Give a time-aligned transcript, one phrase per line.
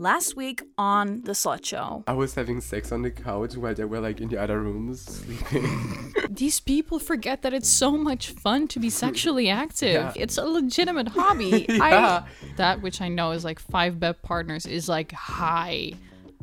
[0.00, 2.04] Last week on The Slut Show.
[2.06, 5.02] I was having sex on the couch while they were like in the other rooms
[5.02, 6.14] sleeping.
[6.30, 9.92] These people forget that it's so much fun to be sexually active.
[9.92, 10.12] Yeah.
[10.16, 11.66] It's a legitimate hobby.
[11.68, 12.24] Yeah.
[12.24, 15.92] I, that which I know is like five bed partners is like high.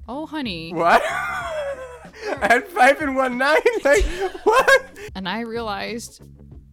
[0.07, 0.71] Oh, honey.
[0.71, 1.01] what?
[1.03, 3.65] I had five in one night?
[3.83, 4.05] Like,
[4.43, 4.85] what?
[5.15, 6.21] And I realized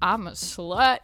[0.03, 0.99] I'm a slut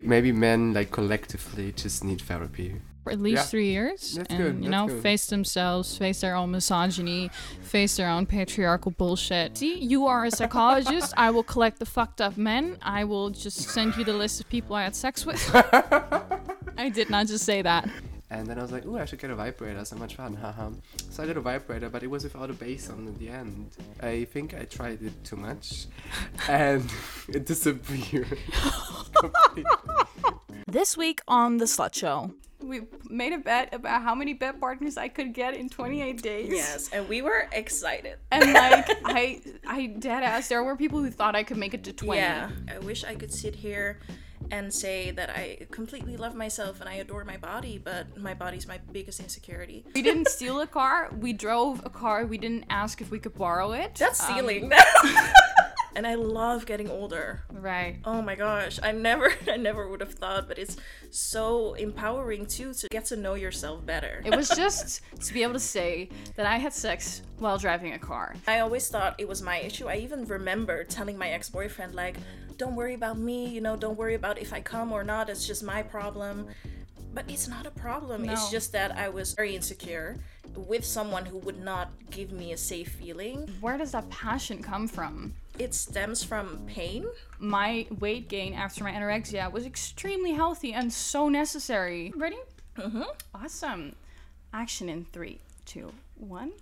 [0.00, 2.76] Maybe men, like, collectively just need therapy.
[3.04, 3.42] For at least Yeah.
[3.44, 4.14] three years.
[4.14, 5.02] That's and, good, you that's know, good.
[5.02, 7.30] face themselves, face their own misogyny,
[7.62, 9.56] face their own patriarchal bullshit.
[9.58, 11.14] See, you are a psychologist.
[11.16, 12.76] I will collect the fucked up men.
[12.82, 15.40] I will just send you the list of people I had sex with.
[16.76, 17.88] I did not just say that.
[18.30, 19.82] And then I was like, oh, I should get a vibrator.
[19.86, 20.68] So much fun, haha.
[21.08, 23.70] So I did a vibrator, but it was without a bass on the end.
[24.02, 25.86] I think I tried it too much,
[26.48, 26.84] and
[27.28, 28.38] it disappeared.
[30.66, 32.32] This week on The Slut Show.
[32.60, 36.48] We made a bet about how many bed partners I could get in 28 days.
[36.50, 38.18] Yes, and we were excited.
[38.32, 41.84] And like I I dead ass there were people who thought I could make it
[41.84, 42.20] to 20.
[42.20, 44.00] Yeah, I wish I could sit here
[44.50, 48.66] and say that I completely love myself and I adore my body, but my body's
[48.66, 49.84] my biggest insecurity.
[49.94, 51.10] We didn't steal a car.
[51.20, 52.24] We drove a car.
[52.24, 53.96] We didn't ask if we could borrow it.
[53.96, 54.72] That's Um, stealing.
[55.94, 57.42] and I love getting older.
[57.52, 57.98] right.
[58.04, 60.76] Oh my gosh, I never I never would have thought, but it's
[61.10, 64.22] so empowering too to get to know yourself better.
[64.24, 67.98] It was just to be able to say that I had sex while driving a
[67.98, 68.34] car.
[68.46, 69.88] I always thought it was my issue.
[69.88, 72.16] I even remember telling my ex boyfriend, like,
[72.56, 75.46] don't worry about me, you know, don't worry about if I come or not, it's
[75.46, 76.48] just my problem.
[77.14, 78.28] But it's not a problem.
[78.28, 80.18] It's just that I was very insecure
[80.54, 83.48] with someone who would not give me a safe feeling.
[83.60, 85.34] Where does that passion come from?
[85.58, 87.06] It stems from pain.
[87.40, 92.12] My weight gain after my anorexia was extremely healthy and so necessary.
[92.16, 92.38] Ready?
[92.76, 93.02] Mm-hmm.
[93.34, 93.96] Awesome.
[94.52, 96.52] Action in three, two, one.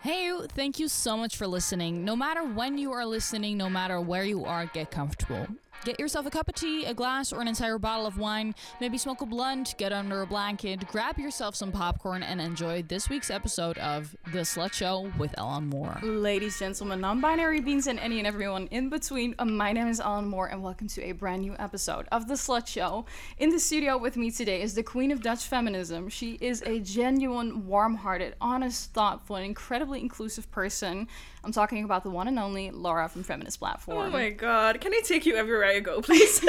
[0.00, 2.04] Hey, you, thank you so much for listening.
[2.04, 5.48] No matter when you are listening, no matter where you are, get comfortable.
[5.84, 8.52] Get yourself a cup of tea, a glass, or an entire bottle of wine.
[8.80, 13.08] Maybe smoke a blunt, get under a blanket, grab yourself some popcorn, and enjoy this
[13.08, 15.96] week's episode of The Slut Show with Ellen Moore.
[16.02, 20.00] Ladies, gentlemen, non binary beings, and any and everyone in between, uh, my name is
[20.00, 23.06] Ellen Moore, and welcome to a brand new episode of The Slut Show.
[23.38, 26.08] In the studio with me today is the queen of Dutch feminism.
[26.08, 31.06] She is a genuine, warm hearted, honest, thoughtful, and incredibly inclusive person.
[31.44, 34.08] I'm talking about the one and only Laura from Feminist Platform.
[34.08, 36.44] Oh my god, can I take you everywhere I go, please?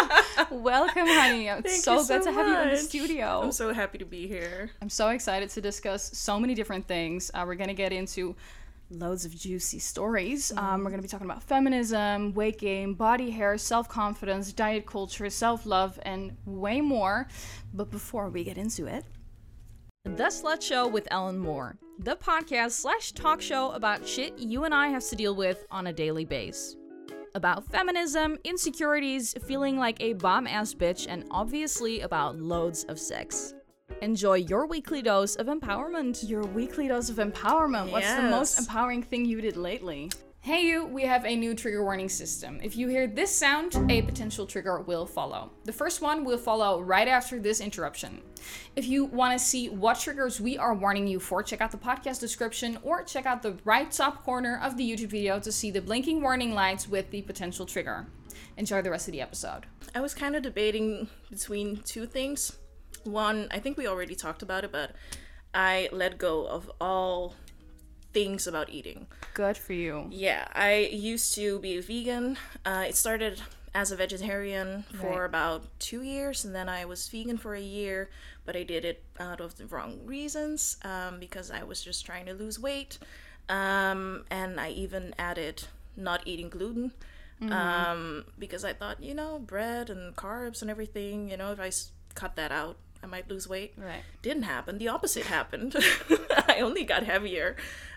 [0.50, 1.48] Welcome, honey.
[1.48, 2.84] It's so good to have you in the much.
[2.84, 3.40] studio.
[3.42, 4.70] I'm so happy to be here.
[4.82, 7.30] I'm so excited to discuss so many different things.
[7.32, 8.34] Uh, we're going to get into
[8.90, 10.52] loads of juicy stories.
[10.56, 14.86] Um, we're going to be talking about feminism, weight gain, body hair, self confidence, diet
[14.86, 17.28] culture, self love, and way more.
[17.72, 19.04] But before we get into it,
[20.04, 24.74] The Slut Show with Ellen Moore, the podcast slash talk show about shit you and
[24.74, 26.76] I have to deal with on a daily basis.
[27.36, 33.54] About feminism, insecurities, feeling like a bomb ass bitch, and obviously about loads of sex.
[34.02, 36.28] Enjoy your weekly dose of empowerment.
[36.28, 37.90] your weekly dose of empowerment.
[37.90, 40.12] What's the most empowering thing you did lately?
[40.44, 42.60] Hey, you, we have a new trigger warning system.
[42.62, 45.52] If you hear this sound, a potential trigger will follow.
[45.64, 48.20] The first one will follow right after this interruption.
[48.76, 51.78] If you want to see what triggers we are warning you for, check out the
[51.78, 55.70] podcast description or check out the right top corner of the YouTube video to see
[55.70, 58.06] the blinking warning lights with the potential trigger.
[58.58, 59.64] Enjoy the rest of the episode.
[59.94, 62.58] I was kind of debating between two things.
[63.04, 64.94] One, I think we already talked about it, but
[65.54, 67.34] I let go of all
[68.14, 69.06] things about eating.
[69.34, 70.06] Good for you.
[70.10, 72.38] Yeah, I used to be a vegan.
[72.64, 73.42] Uh, it started
[73.74, 75.26] as a vegetarian for Right.
[75.26, 78.08] about two years, and then I was vegan for a year,
[78.46, 82.26] but I did it out of the wrong reasons um, because I was just trying
[82.26, 82.98] to lose weight.
[83.48, 85.64] Um, and I even added
[85.96, 86.92] not eating gluten
[87.50, 91.66] um, because I thought, you know, bread and carbs and everything, you know, if I
[91.66, 94.02] s- cut that out, I might lose weight Right.
[94.22, 94.78] didn't happen.
[94.78, 95.76] The opposite happened.
[96.48, 97.54] I only got heavier.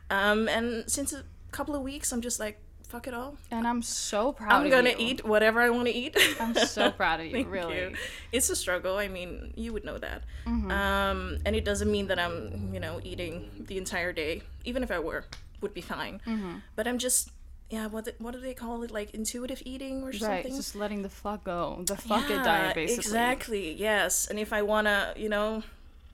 [0.09, 3.36] Um, and since a couple of weeks, I'm just like, fuck it all.
[3.51, 4.95] And I'm so proud I'm gonna you.
[4.98, 6.15] eat whatever I want to eat.
[6.39, 7.77] I'm so proud of you, Thank really.
[7.77, 7.94] you.
[8.31, 8.98] It's a struggle.
[8.98, 10.24] I mean, you would know that.
[10.45, 10.71] Mm-hmm.
[10.71, 14.42] Um, and it doesn't mean that I'm, you know, eating the entire day.
[14.65, 15.25] Even if I were,
[15.62, 16.21] would be fine.
[16.25, 16.59] Mm-hmm.
[16.77, 17.31] But I'm just,
[17.69, 17.88] yeah.
[17.88, 18.92] What what do they call it?
[18.92, 20.56] Like intuitive eating or Right, something?
[20.56, 21.81] just letting the fuck go.
[21.86, 23.01] The fuck it diet, basically.
[23.04, 23.74] Exactly.
[23.74, 24.27] Yes.
[24.27, 25.63] And if I wanna, you know,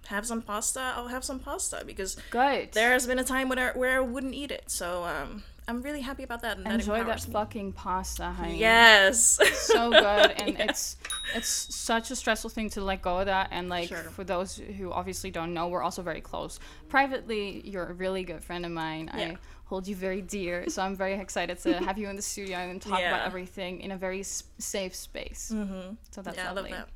[0.07, 2.71] have some pasta, I'll have some pasta because Good.
[2.73, 4.63] there has been a time when I, where I wouldn't eat it.
[4.67, 6.57] So um, I'm really happy about that.
[6.57, 7.33] And that Enjoy that me.
[7.33, 8.59] fucking pasta, honey.
[8.59, 9.39] Yes.
[9.67, 10.31] So good.
[10.31, 10.65] And Yeah.
[10.69, 10.97] it's
[11.35, 13.47] it's such a stressful thing to let go of that.
[13.51, 13.97] And like Sure.
[14.03, 16.59] for those who obviously don't know, we're also very close.
[16.89, 19.09] Privately, you're a really good friend of mine.
[19.15, 19.23] Yeah.
[19.23, 22.57] I hold you very dear, so I'm very excited to have you in the studio
[22.57, 25.51] and talk about everything in a very s- safe space.
[25.55, 25.95] Mm-hmm.
[26.11, 26.71] So that's yeah, I love lovely.
[26.73, 26.89] that.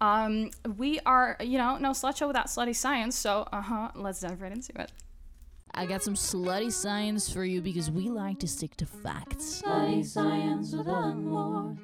[0.00, 3.16] Um, we are, you know, no slut show without slutty science.
[3.16, 4.92] So, uh huh, let's dive right into it.
[5.74, 9.62] I got some slutty science for you because we like to stick to facts.
[9.62, 11.76] Slutty science with Moore.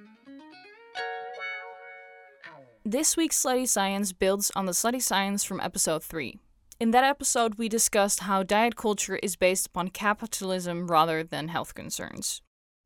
[2.86, 6.38] This week's Slutty Science builds on the Slutty Science from episode 3.
[6.78, 11.74] In that episode, we discussed how diet culture is based upon capitalism rather than health
[11.74, 12.42] concerns.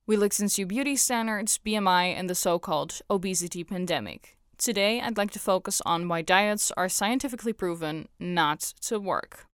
[0.06, 4.37] We looked into beauty standards, BMI, and the so called obesity pandemic.
[4.58, 9.46] Today, I'd like to focus on why diets are scientifically proven not to work.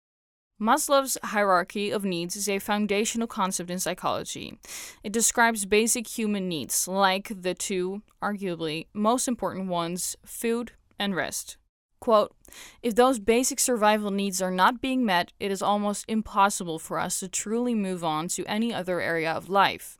[0.58, 4.58] Maslow's hierarchy of needs is a foundational concept in psychology.
[5.02, 11.58] It describes basic human needs, like the two, arguably, most important ones food and rest.
[12.00, 12.34] Quote
[12.82, 17.20] If those basic survival needs are not being met, it is almost impossible for us
[17.20, 19.98] to truly move on to any other area of life.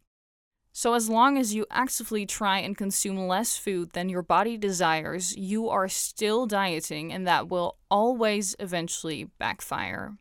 [0.77, 5.37] So, as long as you actively try and consume less food than your body desires,
[5.37, 10.17] you are still dieting, and that will always eventually backfire.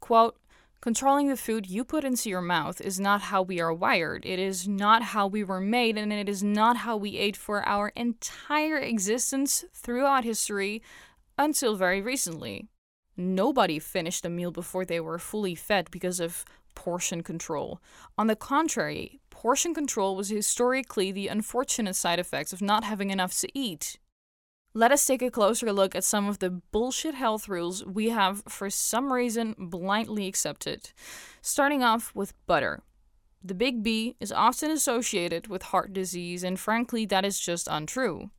[0.00, 0.38] Quote,
[0.80, 4.24] controlling the food you put into your mouth is not how we are wired.
[4.24, 7.68] It is not how we were made, and it is not how we ate for
[7.68, 10.82] our entire existence throughout history
[11.36, 12.66] until very recently.
[13.14, 17.80] Nobody finished a meal before they were fully fed because of portion control.
[18.18, 23.36] On the contrary, portion control was historically the unfortunate side effects of not having enough
[23.40, 23.98] to eat.
[24.72, 28.42] Let us take a closer look at some of the bullshit health rules we have,
[28.48, 30.90] for some reason, blindly accepted.
[31.42, 32.82] Starting off with butter.
[33.42, 38.30] The big B is often associated with heart disease, and frankly, that is just untrue.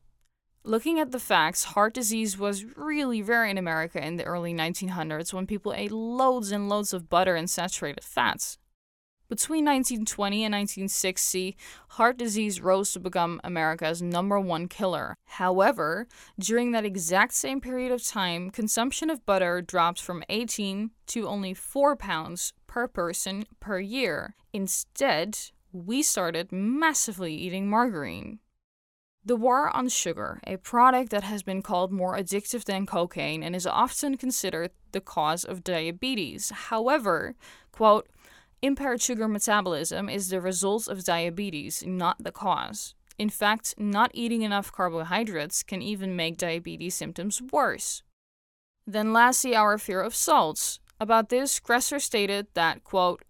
[0.64, 5.32] Looking at the facts, heart disease was really rare in America in the early 1900s
[5.32, 8.58] when people ate loads and loads of butter and saturated fats.
[9.28, 11.58] Between 1920 and 1960,
[11.90, 15.18] heart disease rose to become America's number one killer.
[15.26, 16.08] However,
[16.38, 21.56] during that exact same period of time, consumption of butter dropped from 18 to only
[21.56, 24.36] 4 pounds per person per year.
[24.54, 25.38] Instead,
[25.72, 28.40] we started massively eating margarine.
[29.26, 33.56] The war on sugar, a product that has been called more addictive than cocaine and
[33.56, 36.52] is often considered the cause of diabetes.
[36.52, 37.34] However,
[37.72, 38.08] quote,
[38.66, 42.96] impaired sugar metabolism is the result of diabetes, not the cause.
[43.18, 48.04] In fact, not eating enough carbohydrates can even make diabetes symptoms worse.
[48.86, 50.80] Then lastly, our fear of salts.
[51.00, 53.24] About this, Gresser stated that, quote,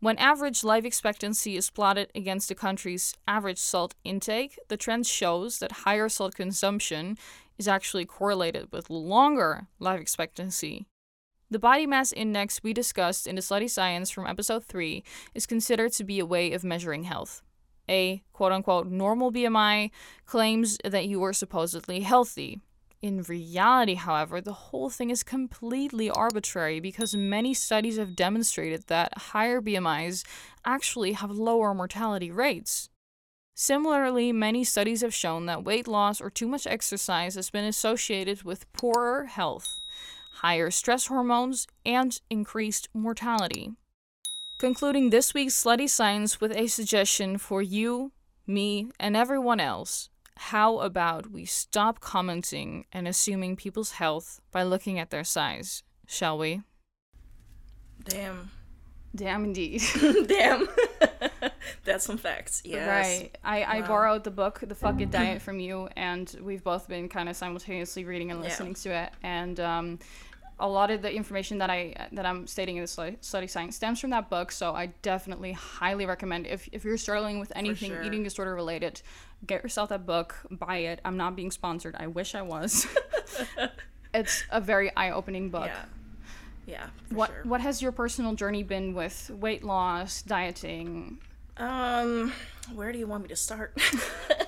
[0.00, 5.60] when average life expectancy is plotted against the country's average salt intake, the trend shows
[5.60, 7.16] that higher salt consumption
[7.56, 10.86] is actually correlated with longer life expectancy.
[11.52, 15.04] The body mass index we discussed in the Slutty Science from episode 3
[15.34, 17.42] is considered to be a way of measuring health.
[17.90, 19.90] A quote unquote normal BMI
[20.24, 22.62] claims that you are supposedly healthy.
[23.02, 29.18] In reality, however, the whole thing is completely arbitrary because many studies have demonstrated that
[29.18, 30.24] higher BMIs
[30.64, 32.88] actually have lower mortality rates.
[33.54, 38.42] Similarly, many studies have shown that weight loss or too much exercise has been associated
[38.42, 39.81] with poorer health,
[40.42, 43.70] higher stress hormones, and increased mortality.
[44.58, 48.12] Concluding this week's Slutty Science with a suggestion for you,
[48.46, 50.08] me, and everyone else.
[50.36, 56.36] How about we stop commenting and assuming people's health by looking at their size, shall
[56.38, 56.62] we?
[58.04, 58.50] Damn.
[59.14, 59.82] Damn, indeed.
[60.26, 60.68] Damn.
[61.84, 62.62] That's some facts.
[62.64, 62.88] Yes.
[62.88, 63.36] Right.
[63.44, 63.86] I, I Wow.
[63.88, 67.36] borrowed the book, The Fuck It Diet, from you, and we've both been kind of
[67.36, 68.48] simultaneously reading and Yeah.
[68.48, 69.10] listening to it.
[69.22, 69.98] And um,
[70.62, 73.98] a lot of the information that I that I'm stating in the slutty science stems
[74.00, 74.52] from that book.
[74.52, 78.02] So I definitely highly recommend if if you're struggling with anything sure.
[78.02, 79.02] eating disorder related,
[79.44, 81.00] get yourself that book, buy it.
[81.04, 81.96] I'm not being sponsored.
[81.98, 82.86] I wish I was.
[84.14, 85.66] it's a very eye opening book.
[85.66, 85.84] Yeah.
[86.64, 86.86] Yeah.
[87.10, 87.42] What sure.
[87.42, 91.18] what has your personal journey been with weight loss, dieting?
[91.56, 92.32] Um,
[92.72, 93.76] where do you want me to start?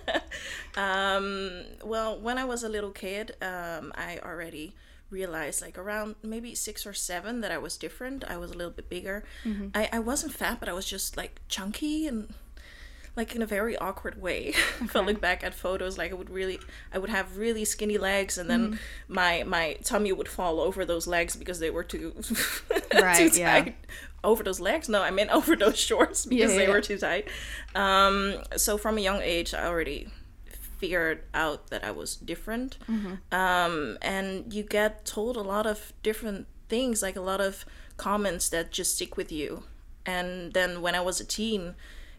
[0.77, 4.75] um, well, when I was a little kid, um, I already
[5.11, 8.25] realized like around maybe six or seven that I was different.
[8.29, 9.25] I was a little bit bigger.
[9.75, 12.33] I, I wasn't fat, but I was just like chunky and
[13.17, 14.49] like in a very awkward way.
[14.81, 16.59] if I look back at photos, like I would really,
[16.93, 21.07] I would have really skinny legs, and then my my tummy would fall over those
[21.07, 22.15] legs because they were too
[22.95, 23.61] Right, too yeah.
[23.65, 23.77] tight.
[24.25, 24.89] Over those legs?
[24.89, 26.71] No, I meant over those shorts because Yeah, they yeah.
[26.73, 27.29] were too tight.
[27.77, 30.09] Um, so from a young age, I already
[30.79, 32.79] figured out that I was different.
[33.33, 37.65] Um, and you get told a lot of different things, like a lot of
[37.97, 39.63] comments that just stick with you.
[40.07, 41.75] And then when I was a teen,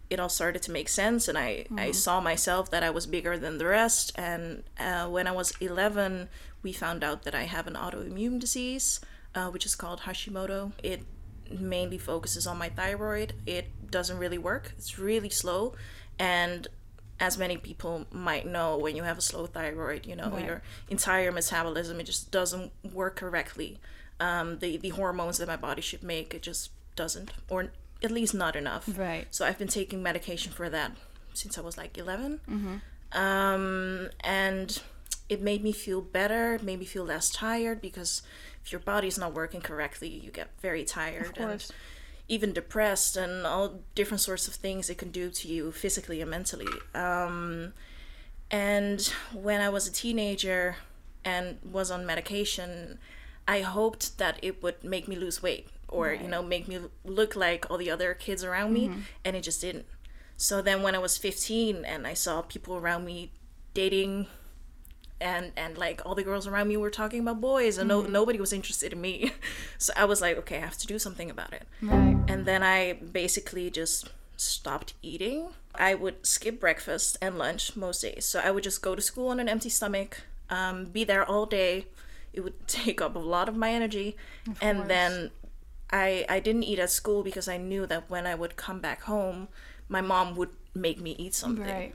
[0.10, 3.38] it all started to make sense, and I, I saw myself that I was bigger
[3.38, 4.12] than the rest.
[4.16, 6.30] And uh, when I was 11,
[6.62, 9.00] we found out that I have an autoimmune disease,
[9.34, 10.74] uh, which is called Hashimoto.
[10.84, 11.02] It
[11.60, 13.34] mainly focuses on my thyroid.
[13.46, 15.74] It doesn't really work, it's really slow.
[16.20, 16.68] And
[17.20, 20.46] as many people might know, when you have a slow thyroid, you know, Right.
[20.46, 23.80] your entire metabolism, it just doesn't work correctly.
[24.20, 27.72] Um, the, the hormones that my body should make, it just doesn't, or
[28.04, 28.90] at least not enough.
[28.98, 29.28] Right.
[29.32, 30.92] So I've been taking medication for that
[31.34, 32.40] since I was like 11.
[33.14, 34.82] Um, and
[35.30, 38.22] it made me feel better, it made me feel less tired because
[38.64, 41.72] if your body's not working correctly, you get very tired and course.
[42.28, 46.32] Even depressed and all different sorts of things it can do to you physically and
[46.32, 46.68] mentally.
[46.94, 47.74] Um,
[48.50, 49.02] and
[49.34, 50.78] when I was a teenager
[51.24, 53.00] and was on medication,
[53.48, 57.36] I hoped that it would make me lose weight or, you know, make me look
[57.36, 58.90] like all the other kids around me,
[59.24, 59.86] and it just didn't.
[60.36, 63.32] So then when I was 15 and I saw people around me
[63.74, 64.28] dating
[65.26, 68.40] and and like all the girls around me were talking about boys and no, nobody
[68.40, 69.34] was interested in me.
[69.78, 71.64] So I was like, okay, I have to do something about it.
[71.82, 72.18] Right.
[72.28, 75.50] And then I basically just stopped eating.
[75.74, 78.26] I would skip breakfast and lunch most days.
[78.26, 81.46] So I would just go to school on an empty stomach, um, be there all
[81.46, 81.88] day.
[82.32, 84.16] It would take up a lot of my energy.
[84.48, 85.32] of and then
[85.92, 89.02] I, I didn't eat at school because I knew that when I would come back
[89.04, 89.50] home,
[89.90, 91.66] my mom would make me eat something.
[91.66, 91.94] Right.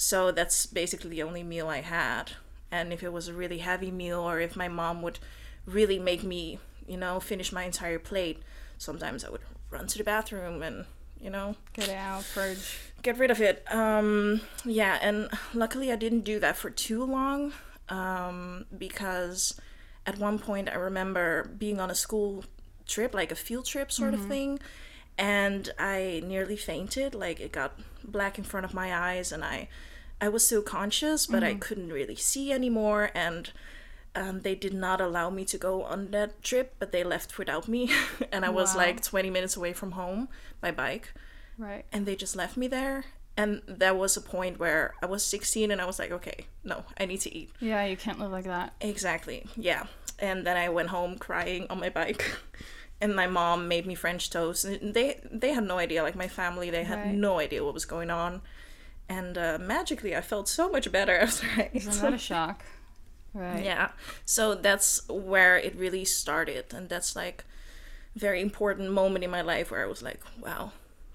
[0.00, 2.32] So that's basically the only meal I had.
[2.70, 5.18] And if it was a really heavy meal or if my mom would
[5.66, 8.42] really make me, you know, finish my entire plate,
[8.78, 10.86] sometimes I would run to the bathroom and,
[11.20, 12.78] you know, Get it out, purge.
[13.02, 13.62] get rid of it.
[13.70, 17.52] Um, yeah, and luckily I didn't do that for too long
[17.90, 19.60] um, because
[20.06, 22.44] at one point I remember being on a school
[22.86, 24.60] trip, like a field trip sort of thing,
[25.18, 27.14] and I nearly fainted.
[27.14, 29.68] Like it got black in front of my eyes, and I,
[30.20, 33.50] I was still conscious, but I couldn't really see anymore, and.
[34.12, 37.68] Um, they did not allow me to go on that trip, but they left without
[37.68, 37.92] me,
[38.32, 38.78] and I was Wow.
[38.82, 40.28] like 20 minutes away from home
[40.60, 41.14] by bike
[41.56, 41.84] Right.
[41.92, 43.04] and they just left me there
[43.36, 46.82] and there was a point where i was 16 and i was like okay no
[46.98, 48.72] i need to eat Yeah, you can't live like that.
[48.80, 49.84] exactly yeah
[50.18, 52.24] and then i went home crying on my bike
[53.00, 56.28] and my mom made me french toast and they they had no idea like my
[56.28, 57.14] family they had Right.
[57.14, 58.42] no idea what was going on
[59.16, 62.64] and uh, magically i felt so much better after i ate Isn't that a shock?
[63.34, 63.64] Right.
[63.70, 63.86] yeah
[64.24, 67.44] so that's where it really started and that's like
[68.26, 70.72] very important moment in my life where i was like wow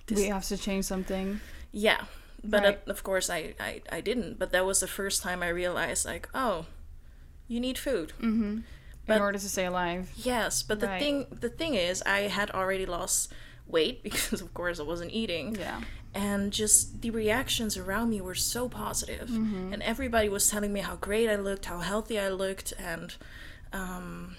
[0.08, 1.40] this We have to change something.
[1.72, 2.02] Yeah,
[2.44, 2.80] but Right.
[2.88, 4.38] uh, of course I, I I didn't.
[4.38, 6.58] But that was the first time I realized like, oh,
[7.48, 8.14] you need food.
[8.22, 8.60] Mm-hmm.
[9.08, 10.04] But- in order to stay alive.
[10.16, 11.02] Yes, but the Right.
[11.02, 13.34] thing the thing is, I had already lost
[13.66, 15.56] weight because of course I wasn't eating.
[15.58, 15.82] Yeah.
[16.16, 19.30] And just the reactions around me were so positive.
[19.30, 19.74] Mm-hmm.
[19.74, 23.14] and everybody was telling me how great I looked, how healthy I looked, and
[23.74, 24.38] um,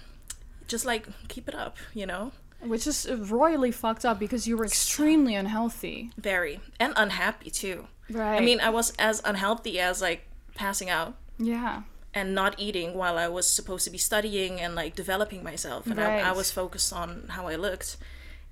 [0.66, 2.32] just like keep it up, you know.
[2.62, 6.10] Which is royally fucked up because you were extremely unhealthy.
[6.16, 7.86] Very and unhappy too.
[8.10, 8.40] Right.
[8.40, 11.14] I mean, I was as unhealthy as like passing out.
[11.38, 11.82] yeah.
[12.14, 15.86] and not eating while I was supposed to be studying and like developing myself.
[15.86, 17.98] And I, I was focused on how I looked.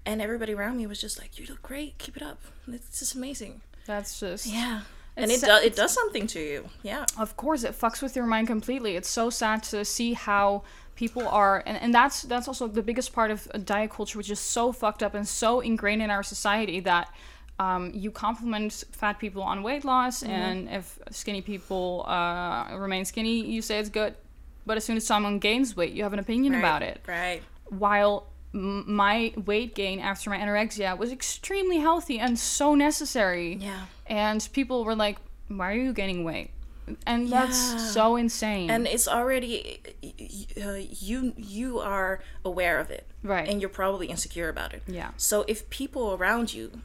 [0.07, 1.99] And everybody around me was just like, "You look great.
[1.99, 2.41] Keep it up.
[2.69, 4.47] It's just amazing." That's just.
[4.47, 4.83] Yeah,
[5.17, 6.69] and it does it does something to you.
[6.83, 8.97] Yeah, Of course, it fucks with your mind completely.
[8.97, 10.65] It's so sad to see how
[10.97, 14.41] people are, and, and that's that's also the biggest part of diet culture, which is
[14.41, 17.13] so fucked up and so ingrained in our society that
[17.59, 23.45] um, you compliment fat people on weight loss, and if skinny people uh, remain skinny,
[23.47, 24.15] you say it's good.
[24.67, 27.03] But as soon as someone gains weight, you have an opinion right, about it.
[27.07, 27.43] Right.
[27.69, 33.57] While my weight gain after my anorexia was extremely healthy and so necessary.
[33.57, 33.87] Yeah.
[34.07, 35.19] And people were like,
[35.49, 36.51] "Why are you gaining weight?"
[37.07, 38.71] And that's so insane.
[38.71, 39.81] And it's already
[40.63, 43.49] uh, you you are aware of it, Right.
[43.49, 44.83] And you're probably insecure about it.
[44.87, 46.83] yeah, So if people around you,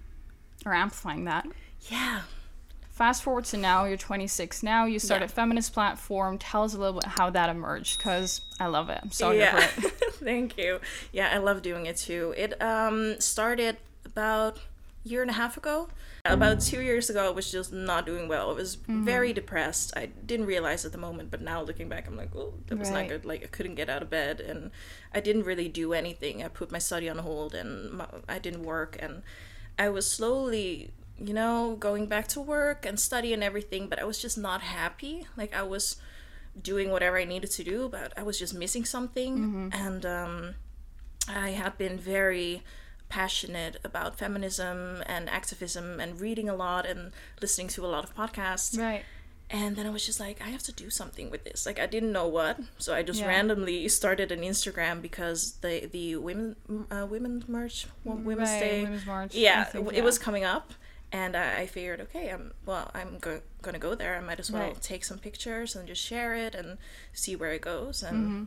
[0.65, 1.45] are amplifying that.
[1.91, 2.21] yeah,
[2.99, 4.83] Fast forward to now, you're 26 now.
[4.85, 5.35] You started Yeah.
[5.35, 6.37] feminist platform.
[6.37, 8.99] Tell us a little bit how that emerged, because I love it.
[9.01, 9.57] I'm so yeah.
[9.67, 9.93] for it.
[10.15, 10.81] Thank you.
[11.13, 12.33] Yeah, I love doing it too.
[12.35, 15.87] It um started about a year and a half ago.
[16.25, 18.49] About two years ago, I was just not doing well.
[18.49, 19.05] I was Mm-hmm.
[19.05, 19.93] very depressed.
[19.95, 22.89] I didn't realize at the moment, but now looking back, I'm like, oh, that was
[22.91, 23.03] Right.
[23.03, 23.23] not good.
[23.23, 24.71] Like, I couldn't get out of bed, and
[25.15, 26.43] I didn't really do anything.
[26.43, 29.23] I put my study on hold, and my, I didn't work, and
[29.79, 34.03] I was slowly you know, going back to work and study and everything, but I
[34.05, 35.25] was just not happy.
[35.37, 35.97] Like I was
[36.61, 39.71] doing whatever I needed to do, but I was just missing something.
[39.73, 40.55] And um,
[41.27, 42.63] I had been very
[43.09, 47.11] passionate about feminism and activism and reading a lot and
[47.41, 48.77] listening to a lot of podcasts.
[48.77, 49.03] Right.
[49.51, 51.65] And then I was just like, I have to do something with this.
[51.65, 53.27] Like I didn't know what, so I just Yeah.
[53.29, 56.55] randomly started an Instagram because the the women
[56.91, 60.73] uh, women's march, Women's Right, Day, Women's March, yeah, think, it was coming up,
[61.11, 64.15] and I, I figured, okay, I'm well, I'm go- gonna go there.
[64.15, 64.81] I might as well Right.
[64.81, 66.77] take some pictures and just share it and
[67.13, 68.03] see where it goes.
[68.03, 68.43] And Mm-hmm.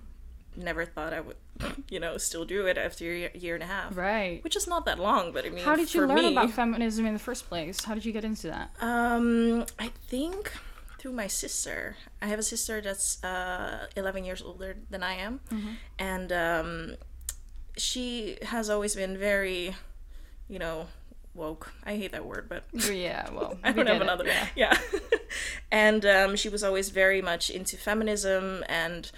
[0.65, 1.37] never thought I would,
[1.91, 3.97] you know, still do it after a year, year and a half.
[3.97, 4.43] Right.
[4.45, 7.07] Which is not that long, but I mean, How did you learn me, about feminism
[7.07, 7.85] in the first place?
[7.85, 8.71] How did you get into that?
[8.81, 10.53] Um, I think
[10.99, 11.97] through my sister.
[12.21, 15.41] I have a sister that's uh, 11 years older than I am,
[15.99, 16.95] and um,
[17.77, 19.75] she has always been very,
[20.49, 20.87] you know,
[21.35, 21.73] woke.
[21.85, 24.27] I hate that word, but yeah, well, I don't get have it, another.
[24.27, 24.47] yeah.
[24.55, 24.79] Yeah.
[25.73, 29.11] and um, she was always very much into feminism and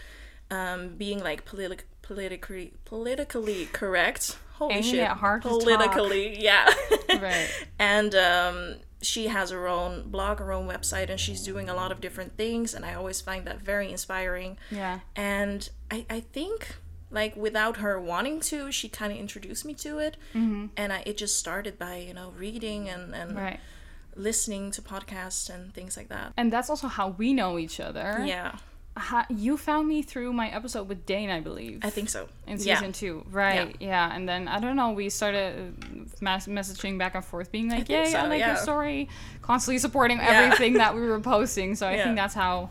[0.50, 4.38] um, being like politic politically politically correct.
[4.54, 5.00] Holy Ain't shit!
[5.00, 5.60] it hard to talk?
[5.60, 6.72] politically, yeah.
[7.08, 7.48] Right.
[7.78, 11.90] and um, she has her own blog, her own website, and she's doing a lot
[11.90, 12.72] of different things.
[12.74, 14.56] And I always find that very inspiring.
[14.70, 15.00] Yeah.
[15.16, 16.76] And I, I think
[17.14, 20.16] like without her wanting to, she kind of introduced me to it.
[20.34, 20.66] Mm-hmm.
[20.76, 23.60] And I, it just started by you know reading and and Right.
[24.16, 26.32] listening to podcasts and things like that.
[26.36, 28.22] And that's also how we know each other.
[28.26, 28.56] Yeah,
[28.96, 31.80] Ha- you found me through my episode with Dane, I believe.
[31.82, 32.28] I think so.
[32.46, 32.76] in yeah.
[32.76, 33.74] season two, right?
[33.80, 34.14] Yeah.
[34.14, 34.90] and then I don't know.
[34.92, 38.48] We started uh, mas- messaging back and forth, being like, think "Yay, I like yeah.
[38.54, 39.08] your story,"
[39.42, 41.74] constantly supporting everything that we were posting.
[41.74, 42.70] So I think that's how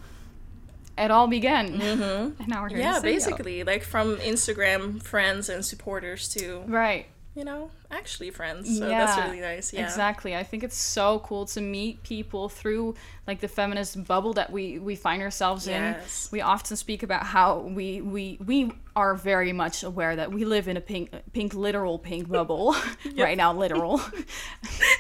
[0.98, 1.80] it all began.
[1.80, 2.42] Mm-hmm.
[2.42, 2.80] And now we're here.
[2.80, 7.08] Yeah, basically, like from Instagram friends and supporters to right.
[7.36, 8.78] you know actually friends.
[8.80, 9.72] So that's really nice.
[9.72, 10.36] Yeah, Exactly.
[10.36, 12.96] I think it's so cool to meet people through
[13.28, 16.26] like the feminist bubble that we we find ourselves Yes.
[16.26, 16.30] in.
[16.32, 20.68] We often speak about how we we we are very much aware that we live
[20.68, 22.76] in a pink pink literal pink bubble
[23.18, 24.02] right now literal.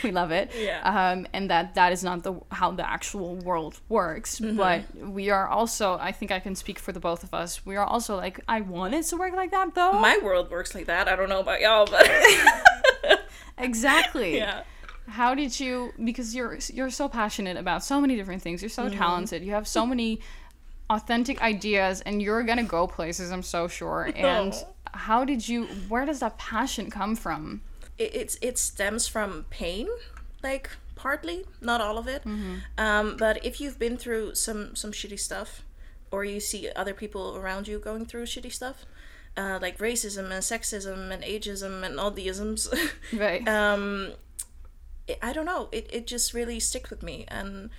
[0.04, 0.50] we love it.
[0.56, 0.80] Yeah.
[0.82, 4.40] Um, and that that is not the how the actual world works.
[4.40, 4.56] Mm-hmm.
[4.56, 7.64] But we are also I think I can speak for the both of us.
[7.66, 9.92] We are also like I want it to work like that though.
[10.00, 11.08] My world works like that.
[11.08, 12.08] I don't know about y'all, but
[13.58, 14.36] exactly.
[14.36, 14.62] yeah.
[15.08, 18.84] how did you because you're you're so passionate about so many different things you're so
[18.86, 18.98] Mm-hmm.
[18.98, 20.20] talented you have so many
[20.88, 24.54] authentic ideas and you're gonna go places i'm so sure and
[24.92, 27.60] how did you where does that passion come from
[28.00, 29.86] it, it's it stems from pain
[30.42, 32.22] like partly not all of it
[32.78, 35.62] um, but if you've been through some some shitty stuff
[36.10, 38.78] or you see other people around you going through shitty stuff
[39.36, 42.68] uh, like racism and sexism and ageism and all the isms
[43.12, 44.12] right um,
[45.10, 45.68] it, I don't know.
[45.72, 47.70] It, it just really sticks with me, and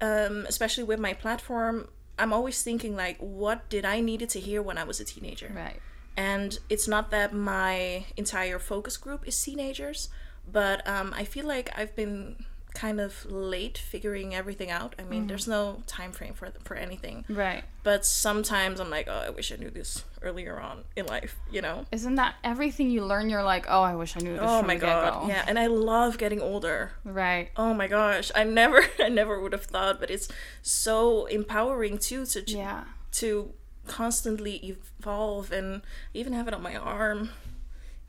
[0.00, 1.88] um, especially with my platform,
[2.18, 5.50] I'm always thinking like, what did I needed to hear when I was a teenager?
[5.54, 5.80] right
[6.16, 10.08] And it's not that my entire focus group is teenagers,
[10.50, 12.44] but um, I feel like I've been
[12.74, 14.94] kind of late figuring everything out.
[14.98, 17.64] I mean, there's no time frame for for anything, right.
[17.82, 21.60] But sometimes I'm like, oh, I wish I knew this earlier on in life, you
[21.60, 21.84] know.
[21.92, 24.68] isn't that everything you learn you're like oh i wish i knew this Oh from
[24.68, 26.92] my the god, yeah, and I love getting older.
[27.04, 27.50] right.
[27.56, 30.28] Oh my gosh, I never I never would have thought, but it's
[30.62, 32.84] so empowering too to yeah.
[33.20, 33.52] to
[33.86, 35.82] constantly evolve and
[36.14, 37.30] even have it on my arm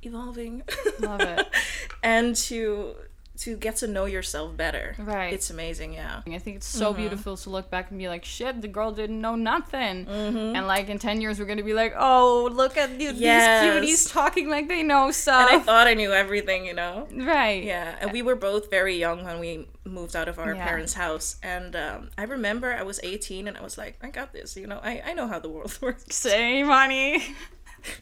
[0.01, 0.63] evolving.
[0.99, 1.47] Love it.
[2.03, 2.95] and to
[3.35, 4.95] to get to know yourself better.
[4.99, 5.33] Right.
[5.33, 6.21] It's amazing, yeah.
[6.27, 9.19] I think it's so beautiful to look back and be like, shit, the girl didn't
[9.19, 10.07] know nothing.
[10.07, 13.81] And like in 10 years, we're going to be like, oh, look at these, Yes.
[13.81, 15.49] these cuties talking like they know stuff.
[15.51, 17.07] And I thought I knew everything, you know.
[17.11, 17.63] right.
[17.63, 20.63] Yeah, and we were both very young when we moved out of our Yeah.
[20.63, 21.37] parents' house.
[21.41, 24.67] And um, I remember I was 18 and I was like, I got this, you
[24.67, 26.05] know, I, I know how the world works.
[26.15, 27.23] Same, honey.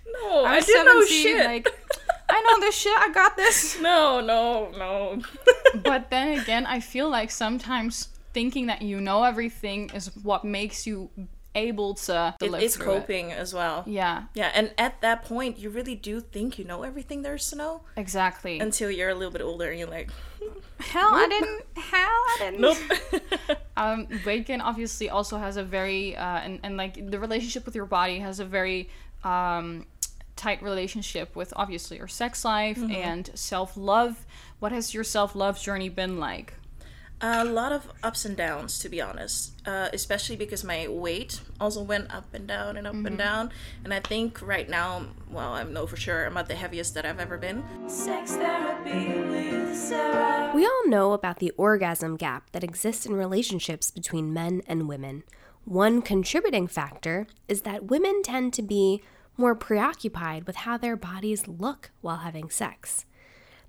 [0.05, 1.45] No, I, I'm didn't know shit.
[1.45, 1.67] Like,
[2.31, 2.97] I know this shit.
[2.97, 3.79] I got this.
[3.81, 5.21] no, no, no.
[5.83, 10.87] But then again, I feel like sometimes thinking that you know everything is what makes
[10.87, 11.09] you
[11.53, 12.99] able to, to it, it's through it.
[12.99, 13.83] coping as well.
[13.85, 17.49] Yeah, Yeah, and at that point, you really do think you know everything there is
[17.49, 18.59] to know exactly.
[18.59, 20.09] until you're a little bit older and you're like,
[20.79, 21.61] hell, I didn't.
[21.77, 22.61] Hell, I didn't.
[22.61, 23.57] nope.
[23.77, 27.85] um Waken obviously also has a very uh and, and like the relationship with your
[27.85, 28.89] body has a very
[29.23, 29.85] um
[30.41, 32.91] tight relationship with obviously your sex life Mm-hmm.
[33.09, 34.13] and self-love
[34.61, 36.49] what has your self-love journey been like
[37.23, 39.53] A lot of ups and downs, to be honest.
[39.71, 41.31] Uh, especially because my weight
[41.63, 43.05] also went up and down and up Mm-hmm.
[43.13, 43.43] and down.
[43.83, 44.89] And I think right now,
[45.29, 47.59] well, I know for sure I'm at the heaviest that I've ever been.
[47.87, 50.49] Sex therapy with Sarah.
[50.57, 55.21] We all know about the orgasm gap that exists in relationships between men and women.
[55.65, 59.03] One contributing factor is that women tend to be
[59.37, 63.05] more preoccupied with how their bodies look while having sex.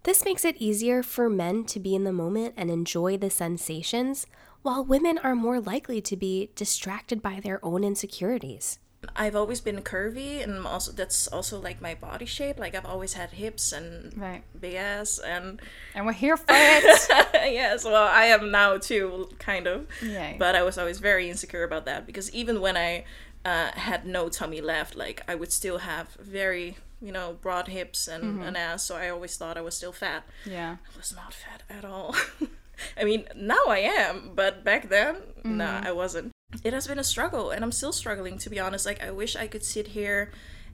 [0.05, 4.27] This makes it easier for men to be in the moment and enjoy the sensations,
[4.63, 8.79] while women are more likely to be distracted by their own insecurities.
[9.17, 12.61] I've always been curvy, and also that's also like my body shape.
[12.61, 14.45] Like I've always had hips and Right.
[14.61, 15.61] big ass, and
[15.97, 17.09] And we're here for it.
[17.35, 19.87] yes, well, I am now too, kind of.
[20.03, 20.37] Yay.
[20.39, 23.05] But I was always very insecure about that because even when I
[23.45, 28.09] uh, had no tummy left, like I would still have very, you know, broad hips
[28.09, 28.85] and an ass.
[28.85, 30.25] So I always thought I was still fat.
[30.47, 30.77] yeah.
[30.83, 32.15] I was not fat at all.
[32.97, 36.33] I mean, now I am, but back then, no, I wasn't.
[36.65, 38.87] It has been a struggle, and I'm still struggling, to be honest.
[38.87, 40.33] Like, I wish I could sit here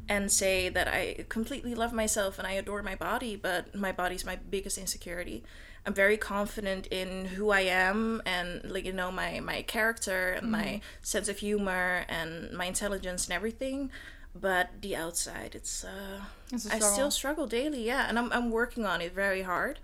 [0.08, 4.24] and say that I completely love myself and I adore my body, but my body's
[4.24, 5.44] my biggest insecurity.
[5.86, 10.50] I'm very confident in who I am and like you know my my character and
[10.50, 13.90] my sense of humor and my intelligence and everything,
[14.34, 16.20] but the outside it's uh
[16.52, 19.78] It's I still struggle daily, yeah, and I'm I'm working on it very hard.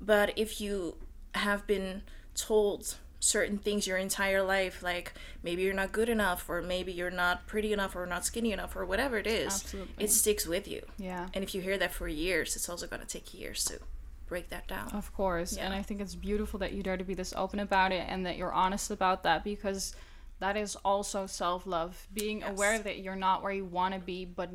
[0.00, 0.96] But if you
[1.34, 2.02] have been
[2.34, 7.10] told certain things your entire life, like maybe you're not good enough, or maybe you're
[7.10, 10.04] not pretty enough, or not skinny enough, or whatever it is, Absolutely.
[10.04, 10.82] it sticks with you.
[10.98, 11.26] Yeah.
[11.34, 13.80] And if you hear that for years, it's also gonna take years to
[14.28, 14.90] break that down.
[14.92, 15.56] Of course.
[15.56, 18.24] And I think it's beautiful that you dare to be this open about it and
[18.26, 19.94] that you're honest about that because
[20.40, 22.06] that is also self love.
[22.12, 24.50] Being aware that you're not where you want to be, but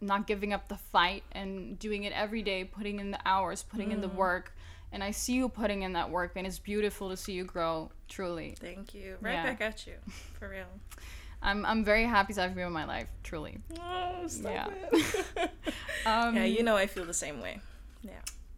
[0.00, 3.92] not giving up the fight and doing it every day, putting in the hours, putting
[3.92, 4.52] in the work.
[4.92, 7.90] And I see you putting in that work, and it's beautiful to see you grow,
[8.08, 8.54] truly.
[8.60, 9.16] Thank you.
[9.20, 9.42] Right Yeah.
[9.44, 9.94] back at you,
[10.38, 10.66] for real.
[11.42, 13.58] I'm, I'm very happy to have you in my life, truly.
[13.80, 14.68] Oh, stop Yeah.
[14.92, 15.50] it.
[16.06, 17.60] Um, yeah, you know I feel the same way.
[18.00, 18.12] Yeah.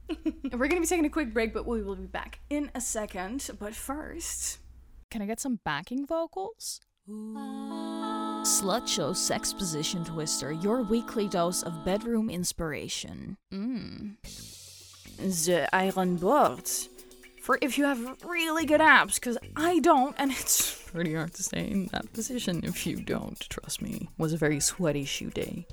[0.53, 3.51] We're gonna be taking a quick break, but we will be back in a second.
[3.59, 4.59] But first,
[5.11, 6.81] can I get some backing vocals?
[7.09, 13.37] Slut Show Sex Position Twister, your weekly dose of bedroom inspiration.
[13.53, 14.17] Mmm.
[15.19, 16.69] The Iron Board.
[17.43, 21.43] For if you have really good abs, because I don't, and it's pretty hard to
[21.43, 24.09] stay in that position if you don't, trust me.
[24.19, 25.67] was a very sweaty shoe day.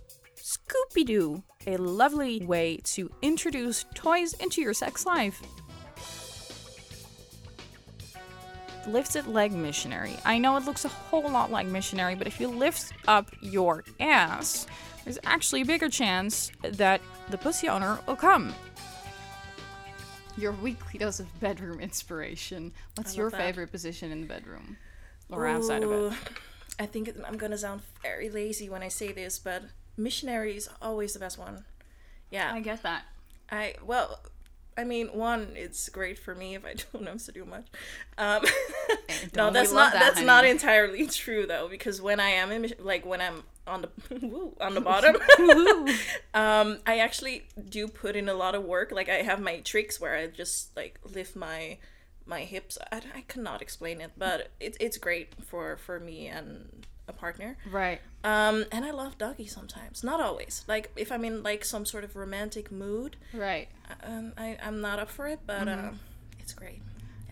[0.95, 5.41] Scooby Doo, a lovely way to introduce toys into your sex life.
[8.87, 10.13] Lifted leg missionary.
[10.23, 13.83] I know it looks a whole lot like missionary, but if you lift up your
[13.99, 14.67] ass,
[15.03, 18.53] there's actually a bigger chance that the pussy owner will come.
[20.37, 22.71] Your weekly dose of bedroom inspiration.
[22.95, 23.41] What's your that.
[23.41, 24.77] favorite position in the bedroom?
[25.29, 26.13] Or outside of it?
[26.79, 29.63] I think I'm gonna sound very lazy when I say this, but
[29.97, 31.65] missionary is always the best one.
[32.31, 33.05] Yeah, I get that.
[33.49, 34.19] I well,
[34.77, 37.65] I mean, one, it's great for me if I don't have to do much.
[38.17, 38.43] Um,
[39.35, 43.05] no, that's not that, that's not entirely true though, because when I am in like
[43.05, 43.89] when I'm on the
[44.21, 45.15] woo, on the bottom,
[46.33, 48.91] um, I actually do put in a lot of work.
[48.91, 51.77] Like I have my tricks where I just like lift my
[52.25, 52.77] my hips.
[52.91, 57.57] I, I cannot explain it, but it's it's great for for me and a partner.
[57.71, 57.99] Right.
[58.23, 60.63] Um, and I love doggy sometimes, not always.
[60.67, 63.67] Like if I'm in like some sort of romantic mood, Right.
[64.03, 65.89] um, I I'm not up for it, but Mm-hmm.
[65.89, 65.99] um,
[66.39, 66.81] it's great.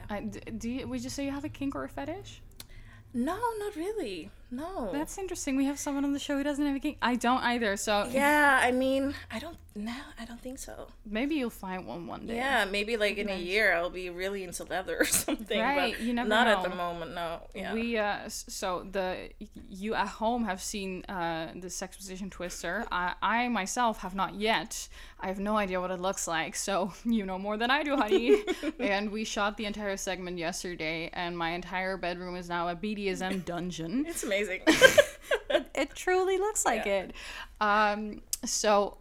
[0.10, 0.20] Uh,
[0.58, 2.42] do you, would you say you have a kink or a fetish?
[3.14, 4.30] No, not really.
[4.54, 4.92] No.
[4.92, 5.56] That's interesting.
[5.56, 6.98] We have someone on the show who doesn't have a kink.
[7.02, 7.76] I don't either.
[7.78, 8.60] So yeah.
[8.62, 9.58] I mean, I don't.
[9.76, 10.90] No, I don't think so.
[11.04, 12.36] maybe you'll find one one day.
[12.36, 15.60] Yeah, maybe like in a year I'll be really into leather or something.
[15.60, 17.16] Right, you never not at the moment.
[17.16, 17.40] No.
[17.56, 17.74] Yeah.
[17.74, 19.30] We uh so the
[19.70, 22.86] you at home have seen uh the sex position twister.
[22.92, 24.88] I I myself have not yet.
[25.20, 26.56] I have no idea what it looks like.
[26.56, 28.44] So you know more than I do, honey.
[28.80, 33.44] and we shot the entire segment yesterday, and my entire bedroom is now a BDSM
[33.44, 34.06] dungeon.
[34.08, 34.43] it's amazing.
[35.76, 37.14] it truly looks like it.
[37.62, 38.98] Um, so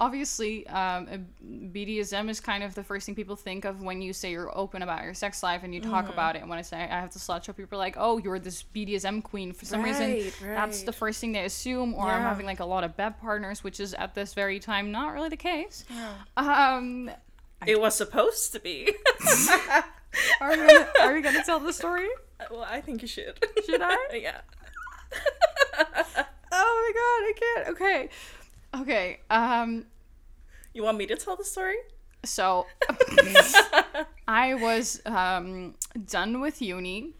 [0.00, 4.30] obviously, um, BDSM is kind of the first thing people think of when you say
[4.30, 6.12] you're open about your sex life and you talk Mm-hmm.
[6.14, 6.40] about it.
[6.40, 8.62] And when I say I have to slut show, people are like, "Oh, you're this
[8.74, 11.94] BDSM queen." For some reason, Right, that's the first thing they assume.
[11.94, 14.90] Or I'm having like a lot of bed partners, which is at this very time
[14.90, 15.84] not really the case.
[16.36, 17.10] Um,
[17.66, 18.90] it was supposed to be.
[20.40, 22.08] are we gonna, are we gonna tell the story?
[22.50, 23.38] well, I think you should.
[23.66, 23.96] Should I?
[24.14, 24.40] yeah.
[26.52, 27.68] Oh my god, I can't.
[27.76, 28.08] Okay,
[28.82, 29.20] okay.
[29.30, 29.86] Um,
[30.74, 31.76] You want me to tell the story?
[32.24, 32.66] So
[34.28, 35.74] I was um,
[36.06, 37.14] done with uni,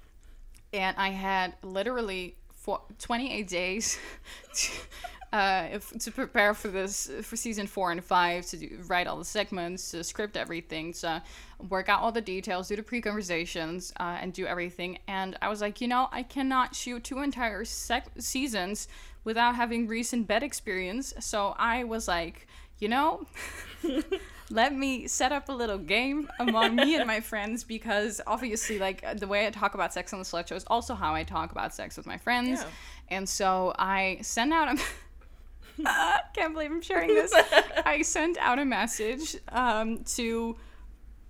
[0.72, 3.98] and I had literally four, 28 days
[4.54, 4.72] to,
[5.32, 9.16] uh, if, to prepare for this for season four and five to do, write all
[9.16, 11.22] the segments, to script everything, to
[11.68, 14.98] work out all the details, do the pre-conversations, uh, and do everything.
[15.06, 18.88] And I was like, you know, I cannot shoot two entire sec- seasons
[19.22, 21.14] without having recent bed experience.
[21.20, 23.24] So I was like, you know.
[24.52, 29.04] let me set up a little game among me and my friends because obviously like
[29.20, 31.52] the way i talk about sex on the slut show is also how i talk
[31.52, 32.66] about sex with my friends Yeah.
[33.16, 34.82] and so i sent out a
[36.34, 37.32] can't believe i'm sharing this
[37.84, 40.56] i sent out a message um, to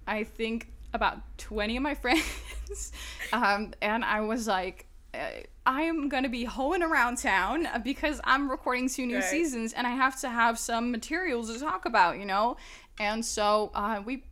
[0.06, 2.92] i think about 20 of my friends
[3.32, 5.18] um, and i was like uh,
[5.66, 9.24] I am gonna be hoeing around town uh, because I'm recording two new Right.
[9.24, 12.56] seasons and I have to have some materials to talk about, you know.
[12.98, 14.22] And so uh, we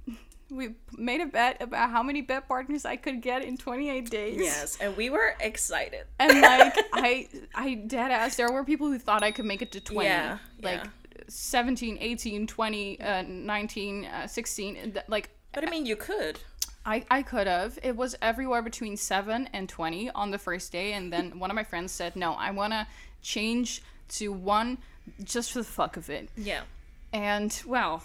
[0.51, 4.41] we made a bet about how many bet partners I could get in 28 days.
[4.41, 6.07] Yes, and we were excited.
[6.19, 9.73] And like I I dead ass there were people who thought I could make it
[9.73, 10.09] to 20.
[10.09, 10.91] Yeah, Like yeah.
[11.29, 16.41] 17, 18, 20, uh, 19, uh, 16 like But I mean, you could.
[16.87, 17.79] I, I could have.
[17.83, 20.95] It was everywhere between 7 and 20 on the first day.
[20.95, 22.87] And then one of my friends said, no, I want to
[23.21, 24.79] change to one
[25.23, 26.31] just for the fuck of it.
[26.35, 26.63] Yeah.
[27.13, 28.03] And, well,